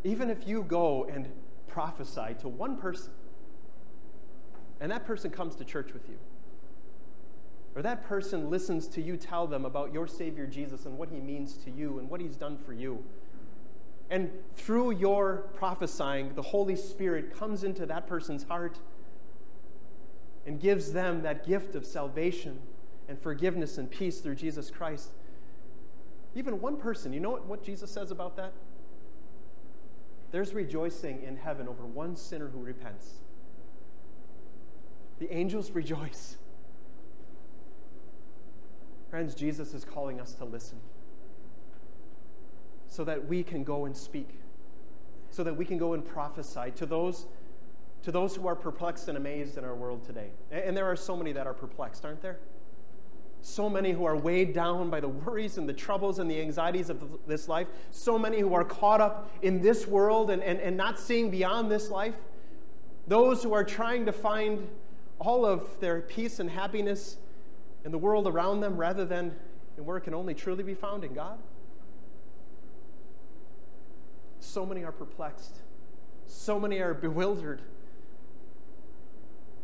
even 0.02 0.30
if 0.30 0.46
you 0.46 0.62
go 0.62 1.04
and 1.04 1.28
prophesy 1.66 2.34
to 2.40 2.48
one 2.48 2.76
person, 2.76 3.12
and 4.80 4.90
that 4.92 5.06
person 5.06 5.30
comes 5.30 5.56
to 5.56 5.64
church 5.64 5.92
with 5.92 6.08
you, 6.08 6.16
or 7.74 7.82
that 7.82 8.04
person 8.04 8.50
listens 8.50 8.86
to 8.88 9.02
you 9.02 9.16
tell 9.16 9.46
them 9.46 9.64
about 9.64 9.92
your 9.92 10.06
Savior 10.06 10.46
Jesus 10.46 10.86
and 10.86 10.96
what 10.96 11.08
he 11.08 11.20
means 11.20 11.56
to 11.58 11.70
you 11.70 11.98
and 11.98 12.08
what 12.08 12.20
he's 12.20 12.36
done 12.36 12.56
for 12.56 12.72
you 12.72 13.04
and 14.10 14.30
through 14.54 14.92
your 14.92 15.46
prophesying, 15.54 16.34
the 16.34 16.42
Holy 16.42 16.76
Spirit 16.76 17.34
comes 17.34 17.64
into 17.64 17.86
that 17.86 18.06
person's 18.06 18.44
heart 18.44 18.78
and 20.46 20.60
gives 20.60 20.92
them 20.92 21.22
that 21.22 21.46
gift 21.46 21.74
of 21.74 21.86
salvation 21.86 22.60
and 23.08 23.18
forgiveness 23.18 23.78
and 23.78 23.90
peace 23.90 24.20
through 24.20 24.34
Jesus 24.34 24.70
Christ. 24.70 25.10
Even 26.34 26.60
one 26.60 26.76
person, 26.76 27.12
you 27.12 27.20
know 27.20 27.36
what, 27.36 27.64
Jesus 27.64 27.90
says 27.90 28.10
about 28.10 28.36
that? 28.36 28.52
There's 30.32 30.52
rejoicing 30.52 31.22
in 31.22 31.36
heaven 31.36 31.68
over 31.68 31.86
one 31.86 32.16
sinner 32.16 32.48
who 32.48 32.60
repents. 32.60 33.14
The 35.18 35.32
angels 35.32 35.70
rejoice. 35.72 36.36
Friends, 39.14 39.36
Jesus 39.36 39.74
is 39.74 39.84
calling 39.84 40.20
us 40.20 40.34
to 40.34 40.44
listen 40.44 40.80
so 42.88 43.04
that 43.04 43.28
we 43.28 43.44
can 43.44 43.62
go 43.62 43.84
and 43.84 43.96
speak, 43.96 44.40
so 45.30 45.44
that 45.44 45.56
we 45.56 45.64
can 45.64 45.78
go 45.78 45.94
and 45.94 46.04
prophesy 46.04 46.72
to 46.74 46.84
those, 46.84 47.26
to 48.02 48.10
those 48.10 48.34
who 48.34 48.48
are 48.48 48.56
perplexed 48.56 49.06
and 49.06 49.16
amazed 49.16 49.56
in 49.56 49.64
our 49.64 49.76
world 49.76 50.04
today. 50.04 50.30
And 50.50 50.76
there 50.76 50.86
are 50.86 50.96
so 50.96 51.16
many 51.16 51.30
that 51.30 51.46
are 51.46 51.54
perplexed, 51.54 52.04
aren't 52.04 52.22
there? 52.22 52.40
So 53.40 53.70
many 53.70 53.92
who 53.92 54.04
are 54.04 54.16
weighed 54.16 54.52
down 54.52 54.90
by 54.90 54.98
the 54.98 55.10
worries 55.10 55.58
and 55.58 55.68
the 55.68 55.74
troubles 55.74 56.18
and 56.18 56.28
the 56.28 56.40
anxieties 56.40 56.90
of 56.90 57.20
this 57.28 57.46
life. 57.46 57.68
So 57.92 58.18
many 58.18 58.40
who 58.40 58.52
are 58.52 58.64
caught 58.64 59.00
up 59.00 59.30
in 59.42 59.62
this 59.62 59.86
world 59.86 60.28
and, 60.28 60.42
and, 60.42 60.58
and 60.58 60.76
not 60.76 60.98
seeing 60.98 61.30
beyond 61.30 61.70
this 61.70 61.88
life. 61.88 62.16
Those 63.06 63.44
who 63.44 63.52
are 63.52 63.62
trying 63.62 64.06
to 64.06 64.12
find 64.12 64.66
all 65.20 65.46
of 65.46 65.78
their 65.78 66.00
peace 66.00 66.40
and 66.40 66.50
happiness 66.50 67.18
in 67.84 67.92
the 67.92 67.98
world 67.98 68.26
around 68.26 68.60
them 68.60 68.76
rather 68.76 69.04
than 69.04 69.34
in 69.76 69.84
where 69.84 69.96
it 69.96 70.02
can 70.02 70.14
only 70.14 70.34
truly 70.34 70.62
be 70.62 70.74
found 70.74 71.04
in 71.04 71.14
God. 71.14 71.38
So 74.40 74.64
many 74.64 74.84
are 74.84 74.92
perplexed. 74.92 75.58
So 76.26 76.58
many 76.58 76.78
are 76.78 76.94
bewildered. 76.94 77.62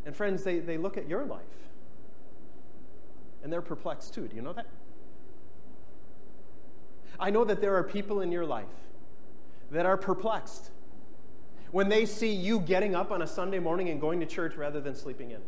And 0.05 0.15
friends, 0.15 0.43
they, 0.43 0.59
they 0.59 0.77
look 0.77 0.97
at 0.97 1.07
your 1.07 1.25
life 1.25 1.41
and 3.43 3.51
they're 3.51 3.61
perplexed 3.61 4.13
too. 4.13 4.27
Do 4.27 4.35
you 4.35 4.41
know 4.41 4.53
that? 4.53 4.67
I 7.19 7.29
know 7.29 7.43
that 7.45 7.61
there 7.61 7.75
are 7.75 7.83
people 7.83 8.21
in 8.21 8.31
your 8.31 8.45
life 8.45 8.65
that 9.69 9.85
are 9.85 9.97
perplexed 9.97 10.71
when 11.71 11.87
they 11.87 12.05
see 12.05 12.31
you 12.31 12.59
getting 12.59 12.95
up 12.95 13.11
on 13.11 13.21
a 13.21 13.27
Sunday 13.27 13.59
morning 13.59 13.89
and 13.89 14.01
going 14.01 14.19
to 14.19 14.25
church 14.25 14.55
rather 14.55 14.81
than 14.81 14.95
sleeping 14.95 15.31
in. 15.31 15.41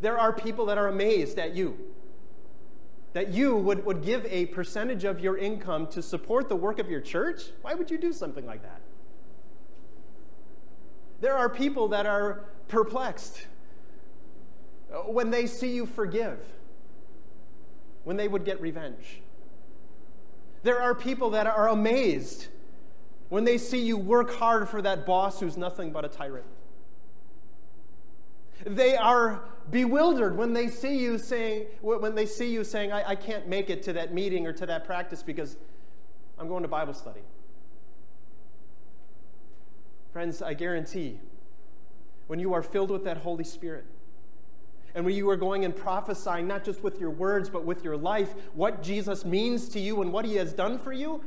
There 0.00 0.18
are 0.18 0.32
people 0.32 0.66
that 0.66 0.78
are 0.78 0.88
amazed 0.88 1.38
at 1.38 1.54
you 1.54 1.78
that 3.12 3.32
you 3.32 3.56
would, 3.56 3.84
would 3.84 4.02
give 4.02 4.24
a 4.26 4.46
percentage 4.46 5.04
of 5.04 5.20
your 5.20 5.36
income 5.36 5.86
to 5.88 6.00
support 6.02 6.48
the 6.48 6.56
work 6.56 6.78
of 6.78 6.88
your 6.88 7.00
church? 7.00 7.42
Why 7.62 7.74
would 7.74 7.90
you 7.90 7.98
do 7.98 8.12
something 8.12 8.46
like 8.46 8.62
that? 8.62 8.80
There 11.20 11.36
are 11.36 11.48
people 11.48 11.88
that 11.88 12.06
are 12.06 12.44
perplexed 12.68 13.46
uh, 14.92 14.98
when 14.98 15.30
they 15.30 15.46
see 15.46 15.74
you 15.74 15.86
forgive, 15.86 16.40
when 18.04 18.16
they 18.16 18.28
would 18.28 18.44
get 18.44 18.60
revenge. 18.60 19.20
There 20.62 20.80
are 20.80 20.94
people 20.94 21.30
that 21.30 21.46
are 21.46 21.68
amazed 21.68 22.46
when 23.28 23.44
they 23.44 23.58
see 23.58 23.80
you 23.80 23.96
work 23.96 24.34
hard 24.34 24.68
for 24.68 24.80
that 24.82 25.04
boss 25.04 25.40
who's 25.40 25.56
nothing 25.56 25.90
but 25.90 26.04
a 26.04 26.08
tyrant. 26.08 26.46
They 28.64 28.96
are 28.96 29.42
bewildered 29.70 30.36
when 30.36 30.52
they 30.52 30.68
see 30.68 30.98
you 30.98 31.18
saying, 31.18 31.66
when 31.80 32.14
they 32.14 32.26
see 32.26 32.52
you 32.52 32.64
saying, 32.64 32.92
I, 32.92 33.10
I 33.10 33.14
can't 33.14 33.48
make 33.48 33.70
it 33.70 33.82
to 33.84 33.92
that 33.94 34.12
meeting 34.12 34.46
or 34.46 34.52
to 34.54 34.66
that 34.66 34.84
practice 34.84 35.22
because 35.22 35.56
I'm 36.38 36.48
going 36.48 36.62
to 36.62 36.68
Bible 36.68 36.94
study. 36.94 37.20
Friends, 40.12 40.42
I 40.42 40.54
guarantee 40.54 41.20
when 42.26 42.38
you 42.38 42.52
are 42.52 42.62
filled 42.62 42.90
with 42.90 43.04
that 43.04 43.18
Holy 43.18 43.44
Spirit, 43.44 43.84
and 44.94 45.04
when 45.04 45.14
you 45.14 45.28
are 45.30 45.36
going 45.36 45.64
and 45.64 45.74
prophesying, 45.74 46.48
not 46.48 46.64
just 46.64 46.82
with 46.82 46.98
your 46.98 47.10
words, 47.10 47.48
but 47.48 47.64
with 47.64 47.84
your 47.84 47.96
life, 47.96 48.34
what 48.54 48.82
Jesus 48.82 49.24
means 49.24 49.68
to 49.70 49.80
you 49.80 50.02
and 50.02 50.12
what 50.12 50.24
he 50.24 50.34
has 50.36 50.52
done 50.52 50.78
for 50.78 50.92
you, 50.92 51.22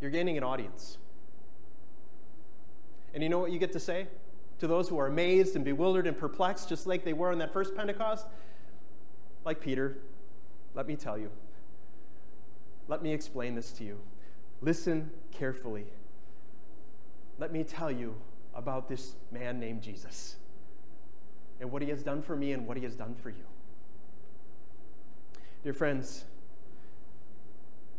you're 0.00 0.10
gaining 0.10 0.38
an 0.38 0.44
audience. 0.44 0.96
And 3.12 3.22
you 3.22 3.28
know 3.28 3.38
what 3.38 3.50
you 3.50 3.58
get 3.58 3.72
to 3.72 3.80
say? 3.80 4.06
To 4.58 4.66
those 4.66 4.88
who 4.88 4.98
are 4.98 5.06
amazed 5.06 5.56
and 5.56 5.64
bewildered 5.64 6.06
and 6.06 6.16
perplexed, 6.18 6.68
just 6.68 6.86
like 6.86 7.04
they 7.04 7.12
were 7.12 7.30
on 7.30 7.38
that 7.38 7.52
first 7.52 7.74
Pentecost? 7.74 8.26
Like 9.44 9.60
Peter, 9.60 9.98
let 10.74 10.86
me 10.86 10.96
tell 10.96 11.16
you. 11.16 11.30
Let 12.88 13.02
me 13.02 13.12
explain 13.12 13.54
this 13.54 13.70
to 13.72 13.84
you. 13.84 13.98
Listen 14.60 15.10
carefully. 15.30 15.86
Let 17.38 17.52
me 17.52 17.62
tell 17.62 17.90
you 17.90 18.16
about 18.54 18.88
this 18.88 19.14
man 19.30 19.60
named 19.60 19.82
Jesus. 19.82 20.36
and 21.60 21.70
what 21.70 21.82
he 21.82 21.88
has 21.88 22.02
done 22.02 22.22
for 22.22 22.36
me 22.36 22.52
and 22.52 22.66
what 22.66 22.76
he 22.76 22.84
has 22.84 22.94
done 22.94 23.14
for 23.14 23.30
you. 23.30 23.44
Dear 25.62 25.72
friends, 25.72 26.24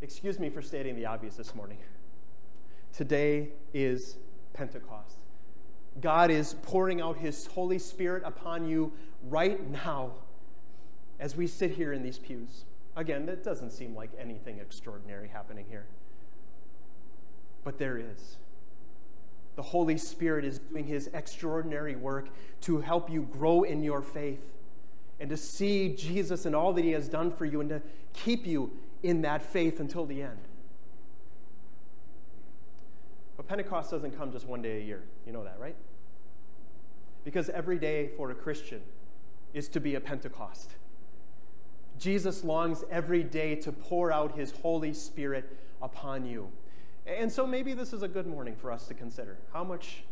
excuse 0.01 0.39
me 0.39 0.49
for 0.49 0.61
stating 0.61 0.95
the 0.95 1.05
obvious 1.05 1.35
this 1.35 1.53
morning. 1.53 1.77
Today 2.93 3.49
is 3.73 4.17
Pentecost. 4.53 5.17
God 6.01 6.31
is 6.31 6.55
pouring 6.61 7.01
out 7.01 7.17
his 7.17 7.47
Holy 7.47 7.79
Spirit 7.79 8.23
upon 8.25 8.65
you 8.67 8.93
right 9.27 9.69
now 9.69 10.11
as 11.19 11.35
we 11.35 11.47
sit 11.47 11.71
here 11.71 11.91
in 11.91 12.03
these 12.03 12.17
pews. 12.17 12.65
Again, 12.95 13.25
that 13.25 13.43
doesn't 13.43 13.71
seem 13.71 13.95
like 13.95 14.11
anything 14.19 14.59
extraordinary 14.59 15.27
happening 15.27 15.65
here. 15.69 15.85
But 17.63 17.77
there 17.77 17.97
is. 17.97 18.37
The 19.55 19.61
Holy 19.61 19.97
Spirit 19.97 20.45
is 20.45 20.59
doing 20.59 20.85
his 20.85 21.09
extraordinary 21.13 21.95
work 21.95 22.29
to 22.61 22.79
help 22.79 23.09
you 23.09 23.23
grow 23.23 23.63
in 23.63 23.83
your 23.83 24.01
faith 24.01 24.41
and 25.19 25.29
to 25.29 25.37
see 25.37 25.95
Jesus 25.95 26.45
and 26.45 26.55
all 26.55 26.71
that 26.73 26.83
he 26.83 26.91
has 26.91 27.09
done 27.09 27.29
for 27.31 27.45
you 27.45 27.59
and 27.59 27.69
to 27.69 27.81
keep 28.13 28.45
you 28.47 28.71
in 29.03 29.21
that 29.21 29.41
faith 29.41 29.79
until 29.79 30.05
the 30.05 30.21
end. 30.21 30.39
But 33.39 33.47
Pentecost 33.47 33.89
doesn't 33.89 34.17
come 34.17 34.33
just 34.33 34.47
one 34.47 34.61
day 34.61 34.81
a 34.81 34.83
year. 34.83 35.01
You 35.25 35.31
know 35.31 35.45
that, 35.45 35.57
right? 35.61 35.77
Because 37.23 37.47
every 37.47 37.79
day 37.79 38.09
for 38.17 38.29
a 38.31 38.35
Christian 38.35 38.81
is 39.53 39.69
to 39.69 39.79
be 39.79 39.95
a 39.95 40.01
Pentecost. 40.01 40.71
Jesus 41.97 42.43
longs 42.43 42.83
every 42.91 43.23
day 43.23 43.55
to 43.55 43.71
pour 43.71 44.11
out 44.11 44.37
his 44.37 44.51
Holy 44.51 44.93
Spirit 44.93 45.57
upon 45.81 46.25
you. 46.25 46.49
And 47.07 47.31
so 47.31 47.47
maybe 47.47 47.73
this 47.73 47.93
is 47.93 48.03
a 48.03 48.09
good 48.09 48.27
morning 48.27 48.57
for 48.57 48.73
us 48.73 48.87
to 48.89 48.93
consider. 48.93 49.37
How 49.53 49.63
much, 49.63 50.03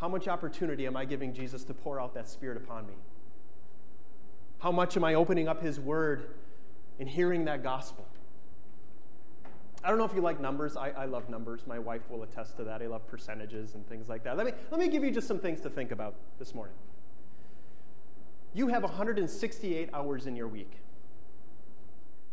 how 0.00 0.08
much 0.08 0.26
opportunity 0.26 0.84
am 0.84 0.96
I 0.96 1.04
giving 1.04 1.32
Jesus 1.32 1.62
to 1.62 1.74
pour 1.74 2.00
out 2.00 2.12
that 2.14 2.28
Spirit 2.28 2.56
upon 2.56 2.88
me? 2.88 2.94
How 4.58 4.72
much 4.72 4.96
am 4.96 5.04
I 5.04 5.14
opening 5.14 5.46
up 5.46 5.62
his 5.62 5.78
word 5.78 6.34
and 6.98 7.08
hearing 7.08 7.44
that 7.44 7.62
gospel? 7.62 8.04
I 9.84 9.88
don't 9.88 9.98
know 9.98 10.04
if 10.04 10.14
you 10.14 10.20
like 10.20 10.40
numbers. 10.40 10.76
I, 10.76 10.90
I 10.90 11.04
love 11.06 11.28
numbers. 11.28 11.66
My 11.66 11.78
wife 11.78 12.02
will 12.08 12.22
attest 12.22 12.56
to 12.58 12.64
that. 12.64 12.82
I 12.82 12.86
love 12.86 13.06
percentages 13.06 13.74
and 13.74 13.86
things 13.88 14.08
like 14.08 14.22
that. 14.24 14.36
Let 14.36 14.46
me, 14.46 14.52
let 14.70 14.78
me 14.78 14.88
give 14.88 15.02
you 15.02 15.10
just 15.10 15.26
some 15.26 15.40
things 15.40 15.60
to 15.62 15.70
think 15.70 15.90
about 15.90 16.14
this 16.38 16.54
morning. 16.54 16.74
You 18.54 18.68
have 18.68 18.82
168 18.82 19.90
hours 19.92 20.26
in 20.26 20.36
your 20.36 20.46
week. 20.46 20.78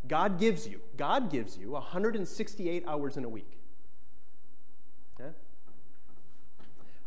God 0.08 0.40
gives 0.40 0.68
you, 0.68 0.82
God 0.98 1.32
gives 1.32 1.58
you 1.58 1.72
168 1.72 2.84
hours 2.88 3.18
in 3.18 3.24
a 3.24 3.30
week. 3.30 3.58
Yeah? 5.20 5.28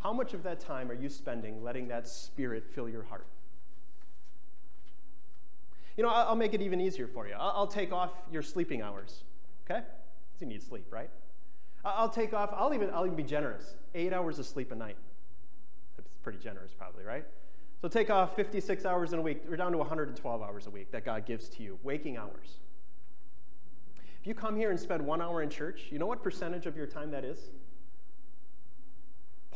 How 0.03 0.13
much 0.13 0.35
of 0.35 0.43
that 0.43 0.61
time 0.61 0.91
are 0.91 0.95
you 0.95 1.09
spending 1.09 1.63
letting 1.63 1.89
that 1.89 2.09
spirit 2.09 2.67
fill 2.67 2.89
your 2.89 3.05
heart? 3.05 3.27
You 5.97 6.03
know, 6.03 6.09
I'll 6.09 6.37
make 6.37 6.55
it 6.55 6.63
even 6.63 6.81
easier 6.81 7.07
for 7.07 7.29
you. 7.29 7.35
I'll 7.39 7.67
take 7.67 7.93
off 7.93 8.11
your 8.33 8.43
sleeping 8.43 8.81
hours, 8.81 9.25
okay? 9.71 9.83
You 10.43 10.49
need 10.49 10.63
sleep, 10.63 10.87
right? 10.91 11.09
I'll 11.85 12.09
take 12.09 12.35
off, 12.35 12.51
I'll 12.53 12.75
even, 12.75 12.91
I'll 12.91 13.07
even 13.07 13.17
be 13.17 13.23
generous. 13.23 13.77
Eight 13.95 14.13
hours 14.13 14.41
of 14.41 14.47
sleep 14.47 14.73
a 14.73 14.75
night. 14.75 14.97
That's 15.97 16.09
pretty 16.25 16.41
generous, 16.41 16.73
probably, 16.77 17.05
right? 17.05 17.25
So 17.81 17.87
take 17.87 18.11
off 18.11 18.35
56 18.35 18.85
hours 18.85 19.13
in 19.13 19.21
a 19.21 19.23
week. 19.23 19.43
We're 19.49 19.57
down 19.57 19.71
to 19.71 19.79
112 19.79 20.43
hours 20.43 20.67
a 20.67 20.71
week 20.71 20.91
that 20.91 21.05
God 21.05 21.27
gives 21.27 21.49
to 21.51 21.63
you, 21.63 21.79
waking 21.85 22.17
hours. 22.17 22.59
If 24.21 24.27
you 24.27 24.35
come 24.35 24.57
here 24.57 24.71
and 24.71 24.81
spend 24.81 25.07
one 25.07 25.23
hour 25.23 25.43
in 25.43 25.49
church, 25.49 25.83
you 25.91 26.01
know 26.01 26.07
what 26.07 26.25
percentage 26.25 26.67
of 26.67 26.77
your 26.77 26.87
time 26.87 27.13
that 27.13 27.25
is? 27.25 27.39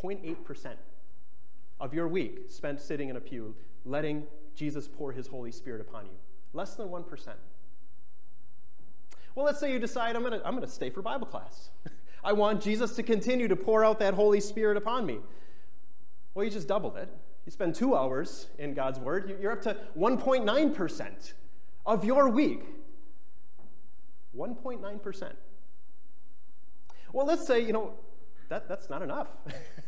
0.8% 0.00 0.74
of 1.80 1.94
your 1.94 2.06
week 2.06 2.44
spent 2.48 2.80
sitting 2.80 3.08
in 3.08 3.16
a 3.16 3.20
pew, 3.20 3.56
letting 3.84 4.24
Jesus 4.54 4.86
pour 4.86 5.10
his 5.10 5.26
Holy 5.26 5.50
Spirit 5.50 5.80
upon 5.80 6.06
you. 6.06 6.18
Less 6.52 6.76
than 6.76 6.88
1%. 6.88 7.04
Well, 9.36 9.44
let's 9.44 9.60
say 9.60 9.70
you 9.70 9.78
decide 9.78 10.16
I'm 10.16 10.22
going 10.22 10.40
to 10.40 10.44
I'm 10.46 10.54
going 10.54 10.66
to 10.66 10.72
stay 10.72 10.88
for 10.88 11.02
Bible 11.02 11.26
class. 11.26 11.68
I 12.24 12.32
want 12.32 12.62
Jesus 12.62 12.96
to 12.96 13.02
continue 13.02 13.46
to 13.48 13.54
pour 13.54 13.84
out 13.84 13.98
that 13.98 14.14
Holy 14.14 14.40
Spirit 14.40 14.78
upon 14.78 15.04
me. 15.04 15.18
Well, 16.34 16.44
you 16.44 16.50
just 16.50 16.66
doubled 16.66 16.96
it. 16.96 17.08
You 17.44 17.52
spend 17.52 17.74
two 17.74 17.94
hours 17.94 18.48
in 18.58 18.72
God's 18.74 18.98
Word, 18.98 19.38
you're 19.40 19.52
up 19.52 19.62
to 19.62 19.76
1.9% 19.96 21.32
of 21.84 22.04
your 22.04 22.28
week. 22.28 22.62
1.9%. 24.36 25.32
Well, 27.12 27.26
let's 27.26 27.46
say, 27.46 27.60
you 27.60 27.72
know, 27.72 27.92
that, 28.48 28.68
that's 28.68 28.90
not 28.90 29.02
enough. 29.02 29.28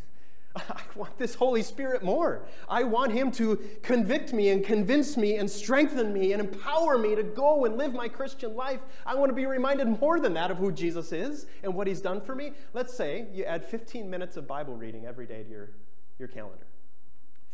I 0.55 0.81
want 0.95 1.17
this 1.17 1.35
Holy 1.35 1.61
Spirit 1.61 2.03
more. 2.03 2.45
I 2.67 2.83
want 2.83 3.11
Him 3.11 3.31
to 3.33 3.57
convict 3.83 4.33
me 4.33 4.49
and 4.49 4.63
convince 4.63 5.15
me 5.15 5.37
and 5.37 5.49
strengthen 5.49 6.11
me 6.13 6.33
and 6.33 6.41
empower 6.41 6.97
me 6.97 7.15
to 7.15 7.23
go 7.23 7.65
and 7.65 7.77
live 7.77 7.93
my 7.93 8.07
Christian 8.07 8.55
life. 8.55 8.81
I 9.05 9.15
want 9.15 9.29
to 9.29 9.35
be 9.35 9.45
reminded 9.45 9.99
more 9.99 10.19
than 10.19 10.33
that 10.33 10.51
of 10.51 10.57
who 10.57 10.71
Jesus 10.71 11.11
is 11.11 11.45
and 11.63 11.73
what 11.73 11.87
He's 11.87 12.01
done 12.01 12.21
for 12.21 12.35
me. 12.35 12.53
Let's 12.73 12.95
say 12.95 13.27
you 13.31 13.45
add 13.45 13.63
15 13.63 14.09
minutes 14.09 14.37
of 14.37 14.47
Bible 14.47 14.75
reading 14.75 15.05
every 15.05 15.25
day 15.25 15.43
to 15.43 15.49
your, 15.49 15.69
your 16.17 16.27
calendar. 16.27 16.65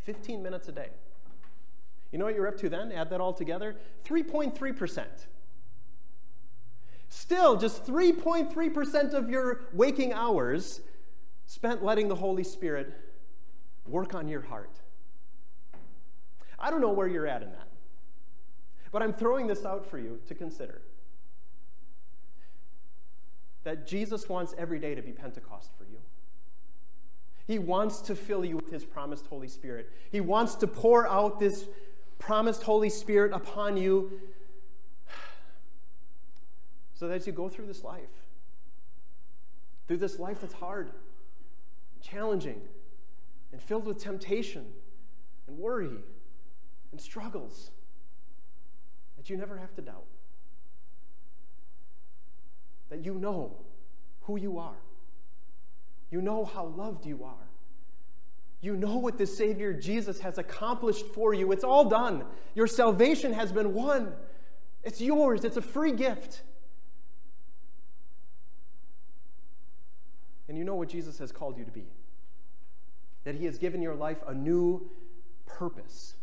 15 0.03 0.41
minutes 0.41 0.67
a 0.69 0.71
day. 0.71 0.89
You 2.11 2.19
know 2.19 2.25
what 2.25 2.35
you're 2.35 2.47
up 2.47 2.57
to 2.59 2.69
then? 2.69 2.91
Add 2.91 3.09
that 3.09 3.19
all 3.19 3.33
together 3.33 3.75
3.3%. 4.05 5.05
Still, 7.09 7.55
just 7.55 7.85
3.3% 7.85 9.13
of 9.13 9.29
your 9.29 9.61
waking 9.73 10.13
hours 10.13 10.81
spent 11.47 11.83
letting 11.83 12.07
the 12.07 12.15
Holy 12.15 12.43
Spirit 12.43 12.93
work 13.87 14.15
on 14.15 14.27
your 14.27 14.41
heart. 14.41 14.79
I 16.57 16.71
don't 16.71 16.81
know 16.81 16.91
where 16.91 17.07
you're 17.07 17.27
at 17.27 17.43
in 17.43 17.51
that, 17.51 17.67
but 18.91 19.03
I'm 19.03 19.13
throwing 19.13 19.47
this 19.47 19.65
out 19.65 19.85
for 19.85 19.99
you 19.99 20.19
to 20.27 20.35
consider. 20.35 20.81
That 23.63 23.87
Jesus 23.87 24.29
wants 24.29 24.53
every 24.57 24.79
day 24.79 24.95
to 24.95 25.01
be 25.01 25.11
Pentecost 25.11 25.71
for 25.77 25.85
you. 25.85 25.97
He 27.47 27.59
wants 27.59 27.99
to 28.01 28.15
fill 28.15 28.43
you 28.43 28.55
with 28.55 28.71
His 28.71 28.83
promised 28.85 29.27
Holy 29.27 29.47
Spirit. 29.47 29.91
He 30.11 30.21
wants 30.21 30.55
to 30.55 30.67
pour 30.67 31.07
out 31.07 31.39
this 31.39 31.65
promised 32.17 32.63
Holy 32.63 32.89
Spirit 32.89 33.33
upon 33.33 33.77
you 33.77 34.19
so 36.95 37.07
that 37.07 37.15
as 37.15 37.27
you 37.27 37.33
go 37.33 37.49
through 37.49 37.67
this 37.67 37.83
life, 37.83 38.01
through 39.87 39.97
this 39.97 40.17
life 40.17 40.41
that's 40.41 40.53
hard, 40.55 40.91
challenging, 42.05 42.61
and 43.51 43.61
filled 43.61 43.85
with 43.85 43.97
temptation 43.97 44.65
and 45.47 45.57
worry 45.57 46.03
and 46.91 47.01
struggles 47.01 47.71
that 49.17 49.29
you 49.29 49.37
never 49.37 49.57
have 49.57 49.73
to 49.75 49.81
doubt. 49.81 50.05
That 52.89 53.03
you 53.03 53.15
know 53.15 53.57
who 54.21 54.37
you 54.37 54.57
are. 54.57 54.77
You 56.11 56.21
know 56.21 56.45
how 56.45 56.65
loved 56.65 57.05
you 57.05 57.23
are. 57.23 57.49
You 58.61 58.75
know 58.75 58.97
what 58.97 59.17
the 59.17 59.27
Savior 59.27 59.73
Jesus 59.73 60.19
has 60.19 60.37
accomplished 60.37 61.05
for 61.07 61.33
you. 61.33 61.51
It's 61.51 61.63
all 61.63 61.85
done. 61.85 62.25
Your 62.53 62.67
salvation 62.67 63.33
has 63.33 63.51
been 63.51 63.73
won. 63.73 64.13
It's 64.83 65.01
yours, 65.01 65.43
it's 65.43 65.57
a 65.57 65.61
free 65.61 65.91
gift. 65.91 66.43
And 70.55 70.59
you 70.61 70.63
know 70.63 70.75
what 70.75 70.87
Jesus 70.87 71.17
has 71.17 71.33
called 71.33 71.57
you 71.57 71.65
to 71.65 71.71
be 71.71 71.83
that 73.25 73.35
He 73.35 73.43
has 73.43 73.57
given 73.57 73.81
your 73.81 73.93
life 73.93 74.23
a 74.25 74.33
new 74.33 74.89
purpose 75.45 76.15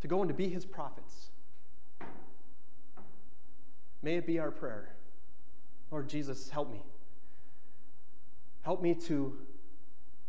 to 0.00 0.08
go 0.08 0.22
and 0.22 0.28
to 0.28 0.34
be 0.34 0.48
His 0.48 0.64
prophets. 0.64 1.28
May 4.02 4.16
it 4.16 4.26
be 4.26 4.40
our 4.40 4.50
prayer. 4.50 4.96
Lord 5.92 6.08
Jesus, 6.08 6.50
help 6.50 6.72
me. 6.72 6.82
Help 8.62 8.82
me 8.82 8.94
to 8.94 9.36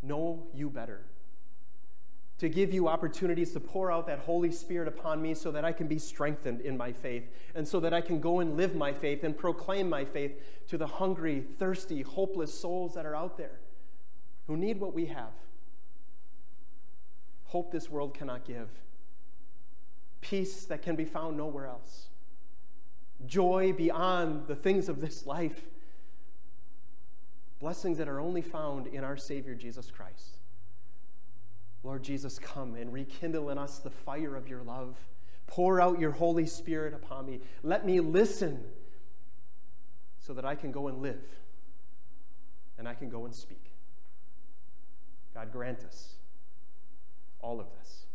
know 0.04 0.44
you 0.54 0.70
better, 0.70 1.02
to 2.42 2.50
give 2.50 2.74
you 2.74 2.88
opportunities 2.88 3.54
to 3.54 3.60
pour 3.60 3.92
out 3.92 4.08
that 4.08 4.18
Holy 4.18 4.52
Spirit 4.52 4.88
upon 4.88 5.22
me 5.22 5.36
so 5.36 5.52
that 5.52 5.64
I 5.64 5.72
can 5.72 5.86
be 5.86 6.00
strengthened 6.00 6.62
in 6.62 6.76
my 6.76 6.92
faith 6.92 7.30
and 7.54 7.68
so 7.68 7.80
that 7.80 7.94
I 7.94 8.02
can 8.02 8.20
go 8.20 8.40
and 8.40 8.58
live 8.58 8.74
my 8.76 8.94
faith 8.94 9.24
and 9.24 9.38
proclaim 9.38 9.88
my 9.88 10.04
faith 10.06 10.42
to 10.70 10.76
the 10.76 10.88
hungry, 10.88 11.46
thirsty, 11.60 12.02
hopeless 12.02 12.52
souls 12.52 12.96
that 12.96 13.06
are 13.06 13.16
out 13.16 13.38
there 13.38 13.60
who 14.48 14.58
need 14.58 14.80
what 14.80 14.92
we 14.92 15.06
have. 15.06 15.34
Hope 17.44 17.72
this 17.72 17.92
world 17.92 18.16
cannot 18.16 18.44
give, 18.44 18.70
peace 20.22 20.66
that 20.66 20.82
can 20.82 20.96
be 20.96 21.06
found 21.06 21.38
nowhere 21.38 21.68
else, 21.68 22.08
joy 23.28 23.72
beyond 23.72 24.48
the 24.48 24.56
things 24.56 24.90
of 24.90 25.00
this 25.00 25.28
life, 25.28 25.68
blessings 27.60 28.00
that 28.00 28.08
are 28.08 28.20
only 28.20 28.42
found 28.42 28.88
in 28.88 29.04
our 29.04 29.16
Savior 29.16 29.54
Jesus 29.54 29.92
Christ. 29.92 30.41
Lord 31.84 32.04
Jesus, 32.04 32.38
come 32.38 32.76
and 32.76 32.94
rekindle 32.94 33.50
in 33.50 33.58
us 33.58 33.80
the 33.80 33.90
fire 33.90 34.36
of 34.36 34.48
your 34.48 34.62
love. 34.62 34.98
Pour 35.48 35.82
out 35.82 36.00
your 36.00 36.12
Holy 36.12 36.46
Spirit 36.46 36.94
upon 36.94 37.26
me. 37.26 37.42
Let 37.64 37.86
me 37.86 38.00
listen 38.00 38.64
so 40.20 40.34
that 40.34 40.46
I 40.46 40.56
can 40.56 40.72
go 40.72 40.88
and 40.88 41.02
live 41.02 41.24
and 42.78 42.88
I 42.88 42.94
can 42.94 43.10
go 43.10 43.26
and 43.26 43.34
speak. 43.34 43.72
God, 45.34 45.52
grant 45.52 45.84
us 45.84 46.16
all 47.42 47.60
of 47.60 47.68
this. 47.80 48.06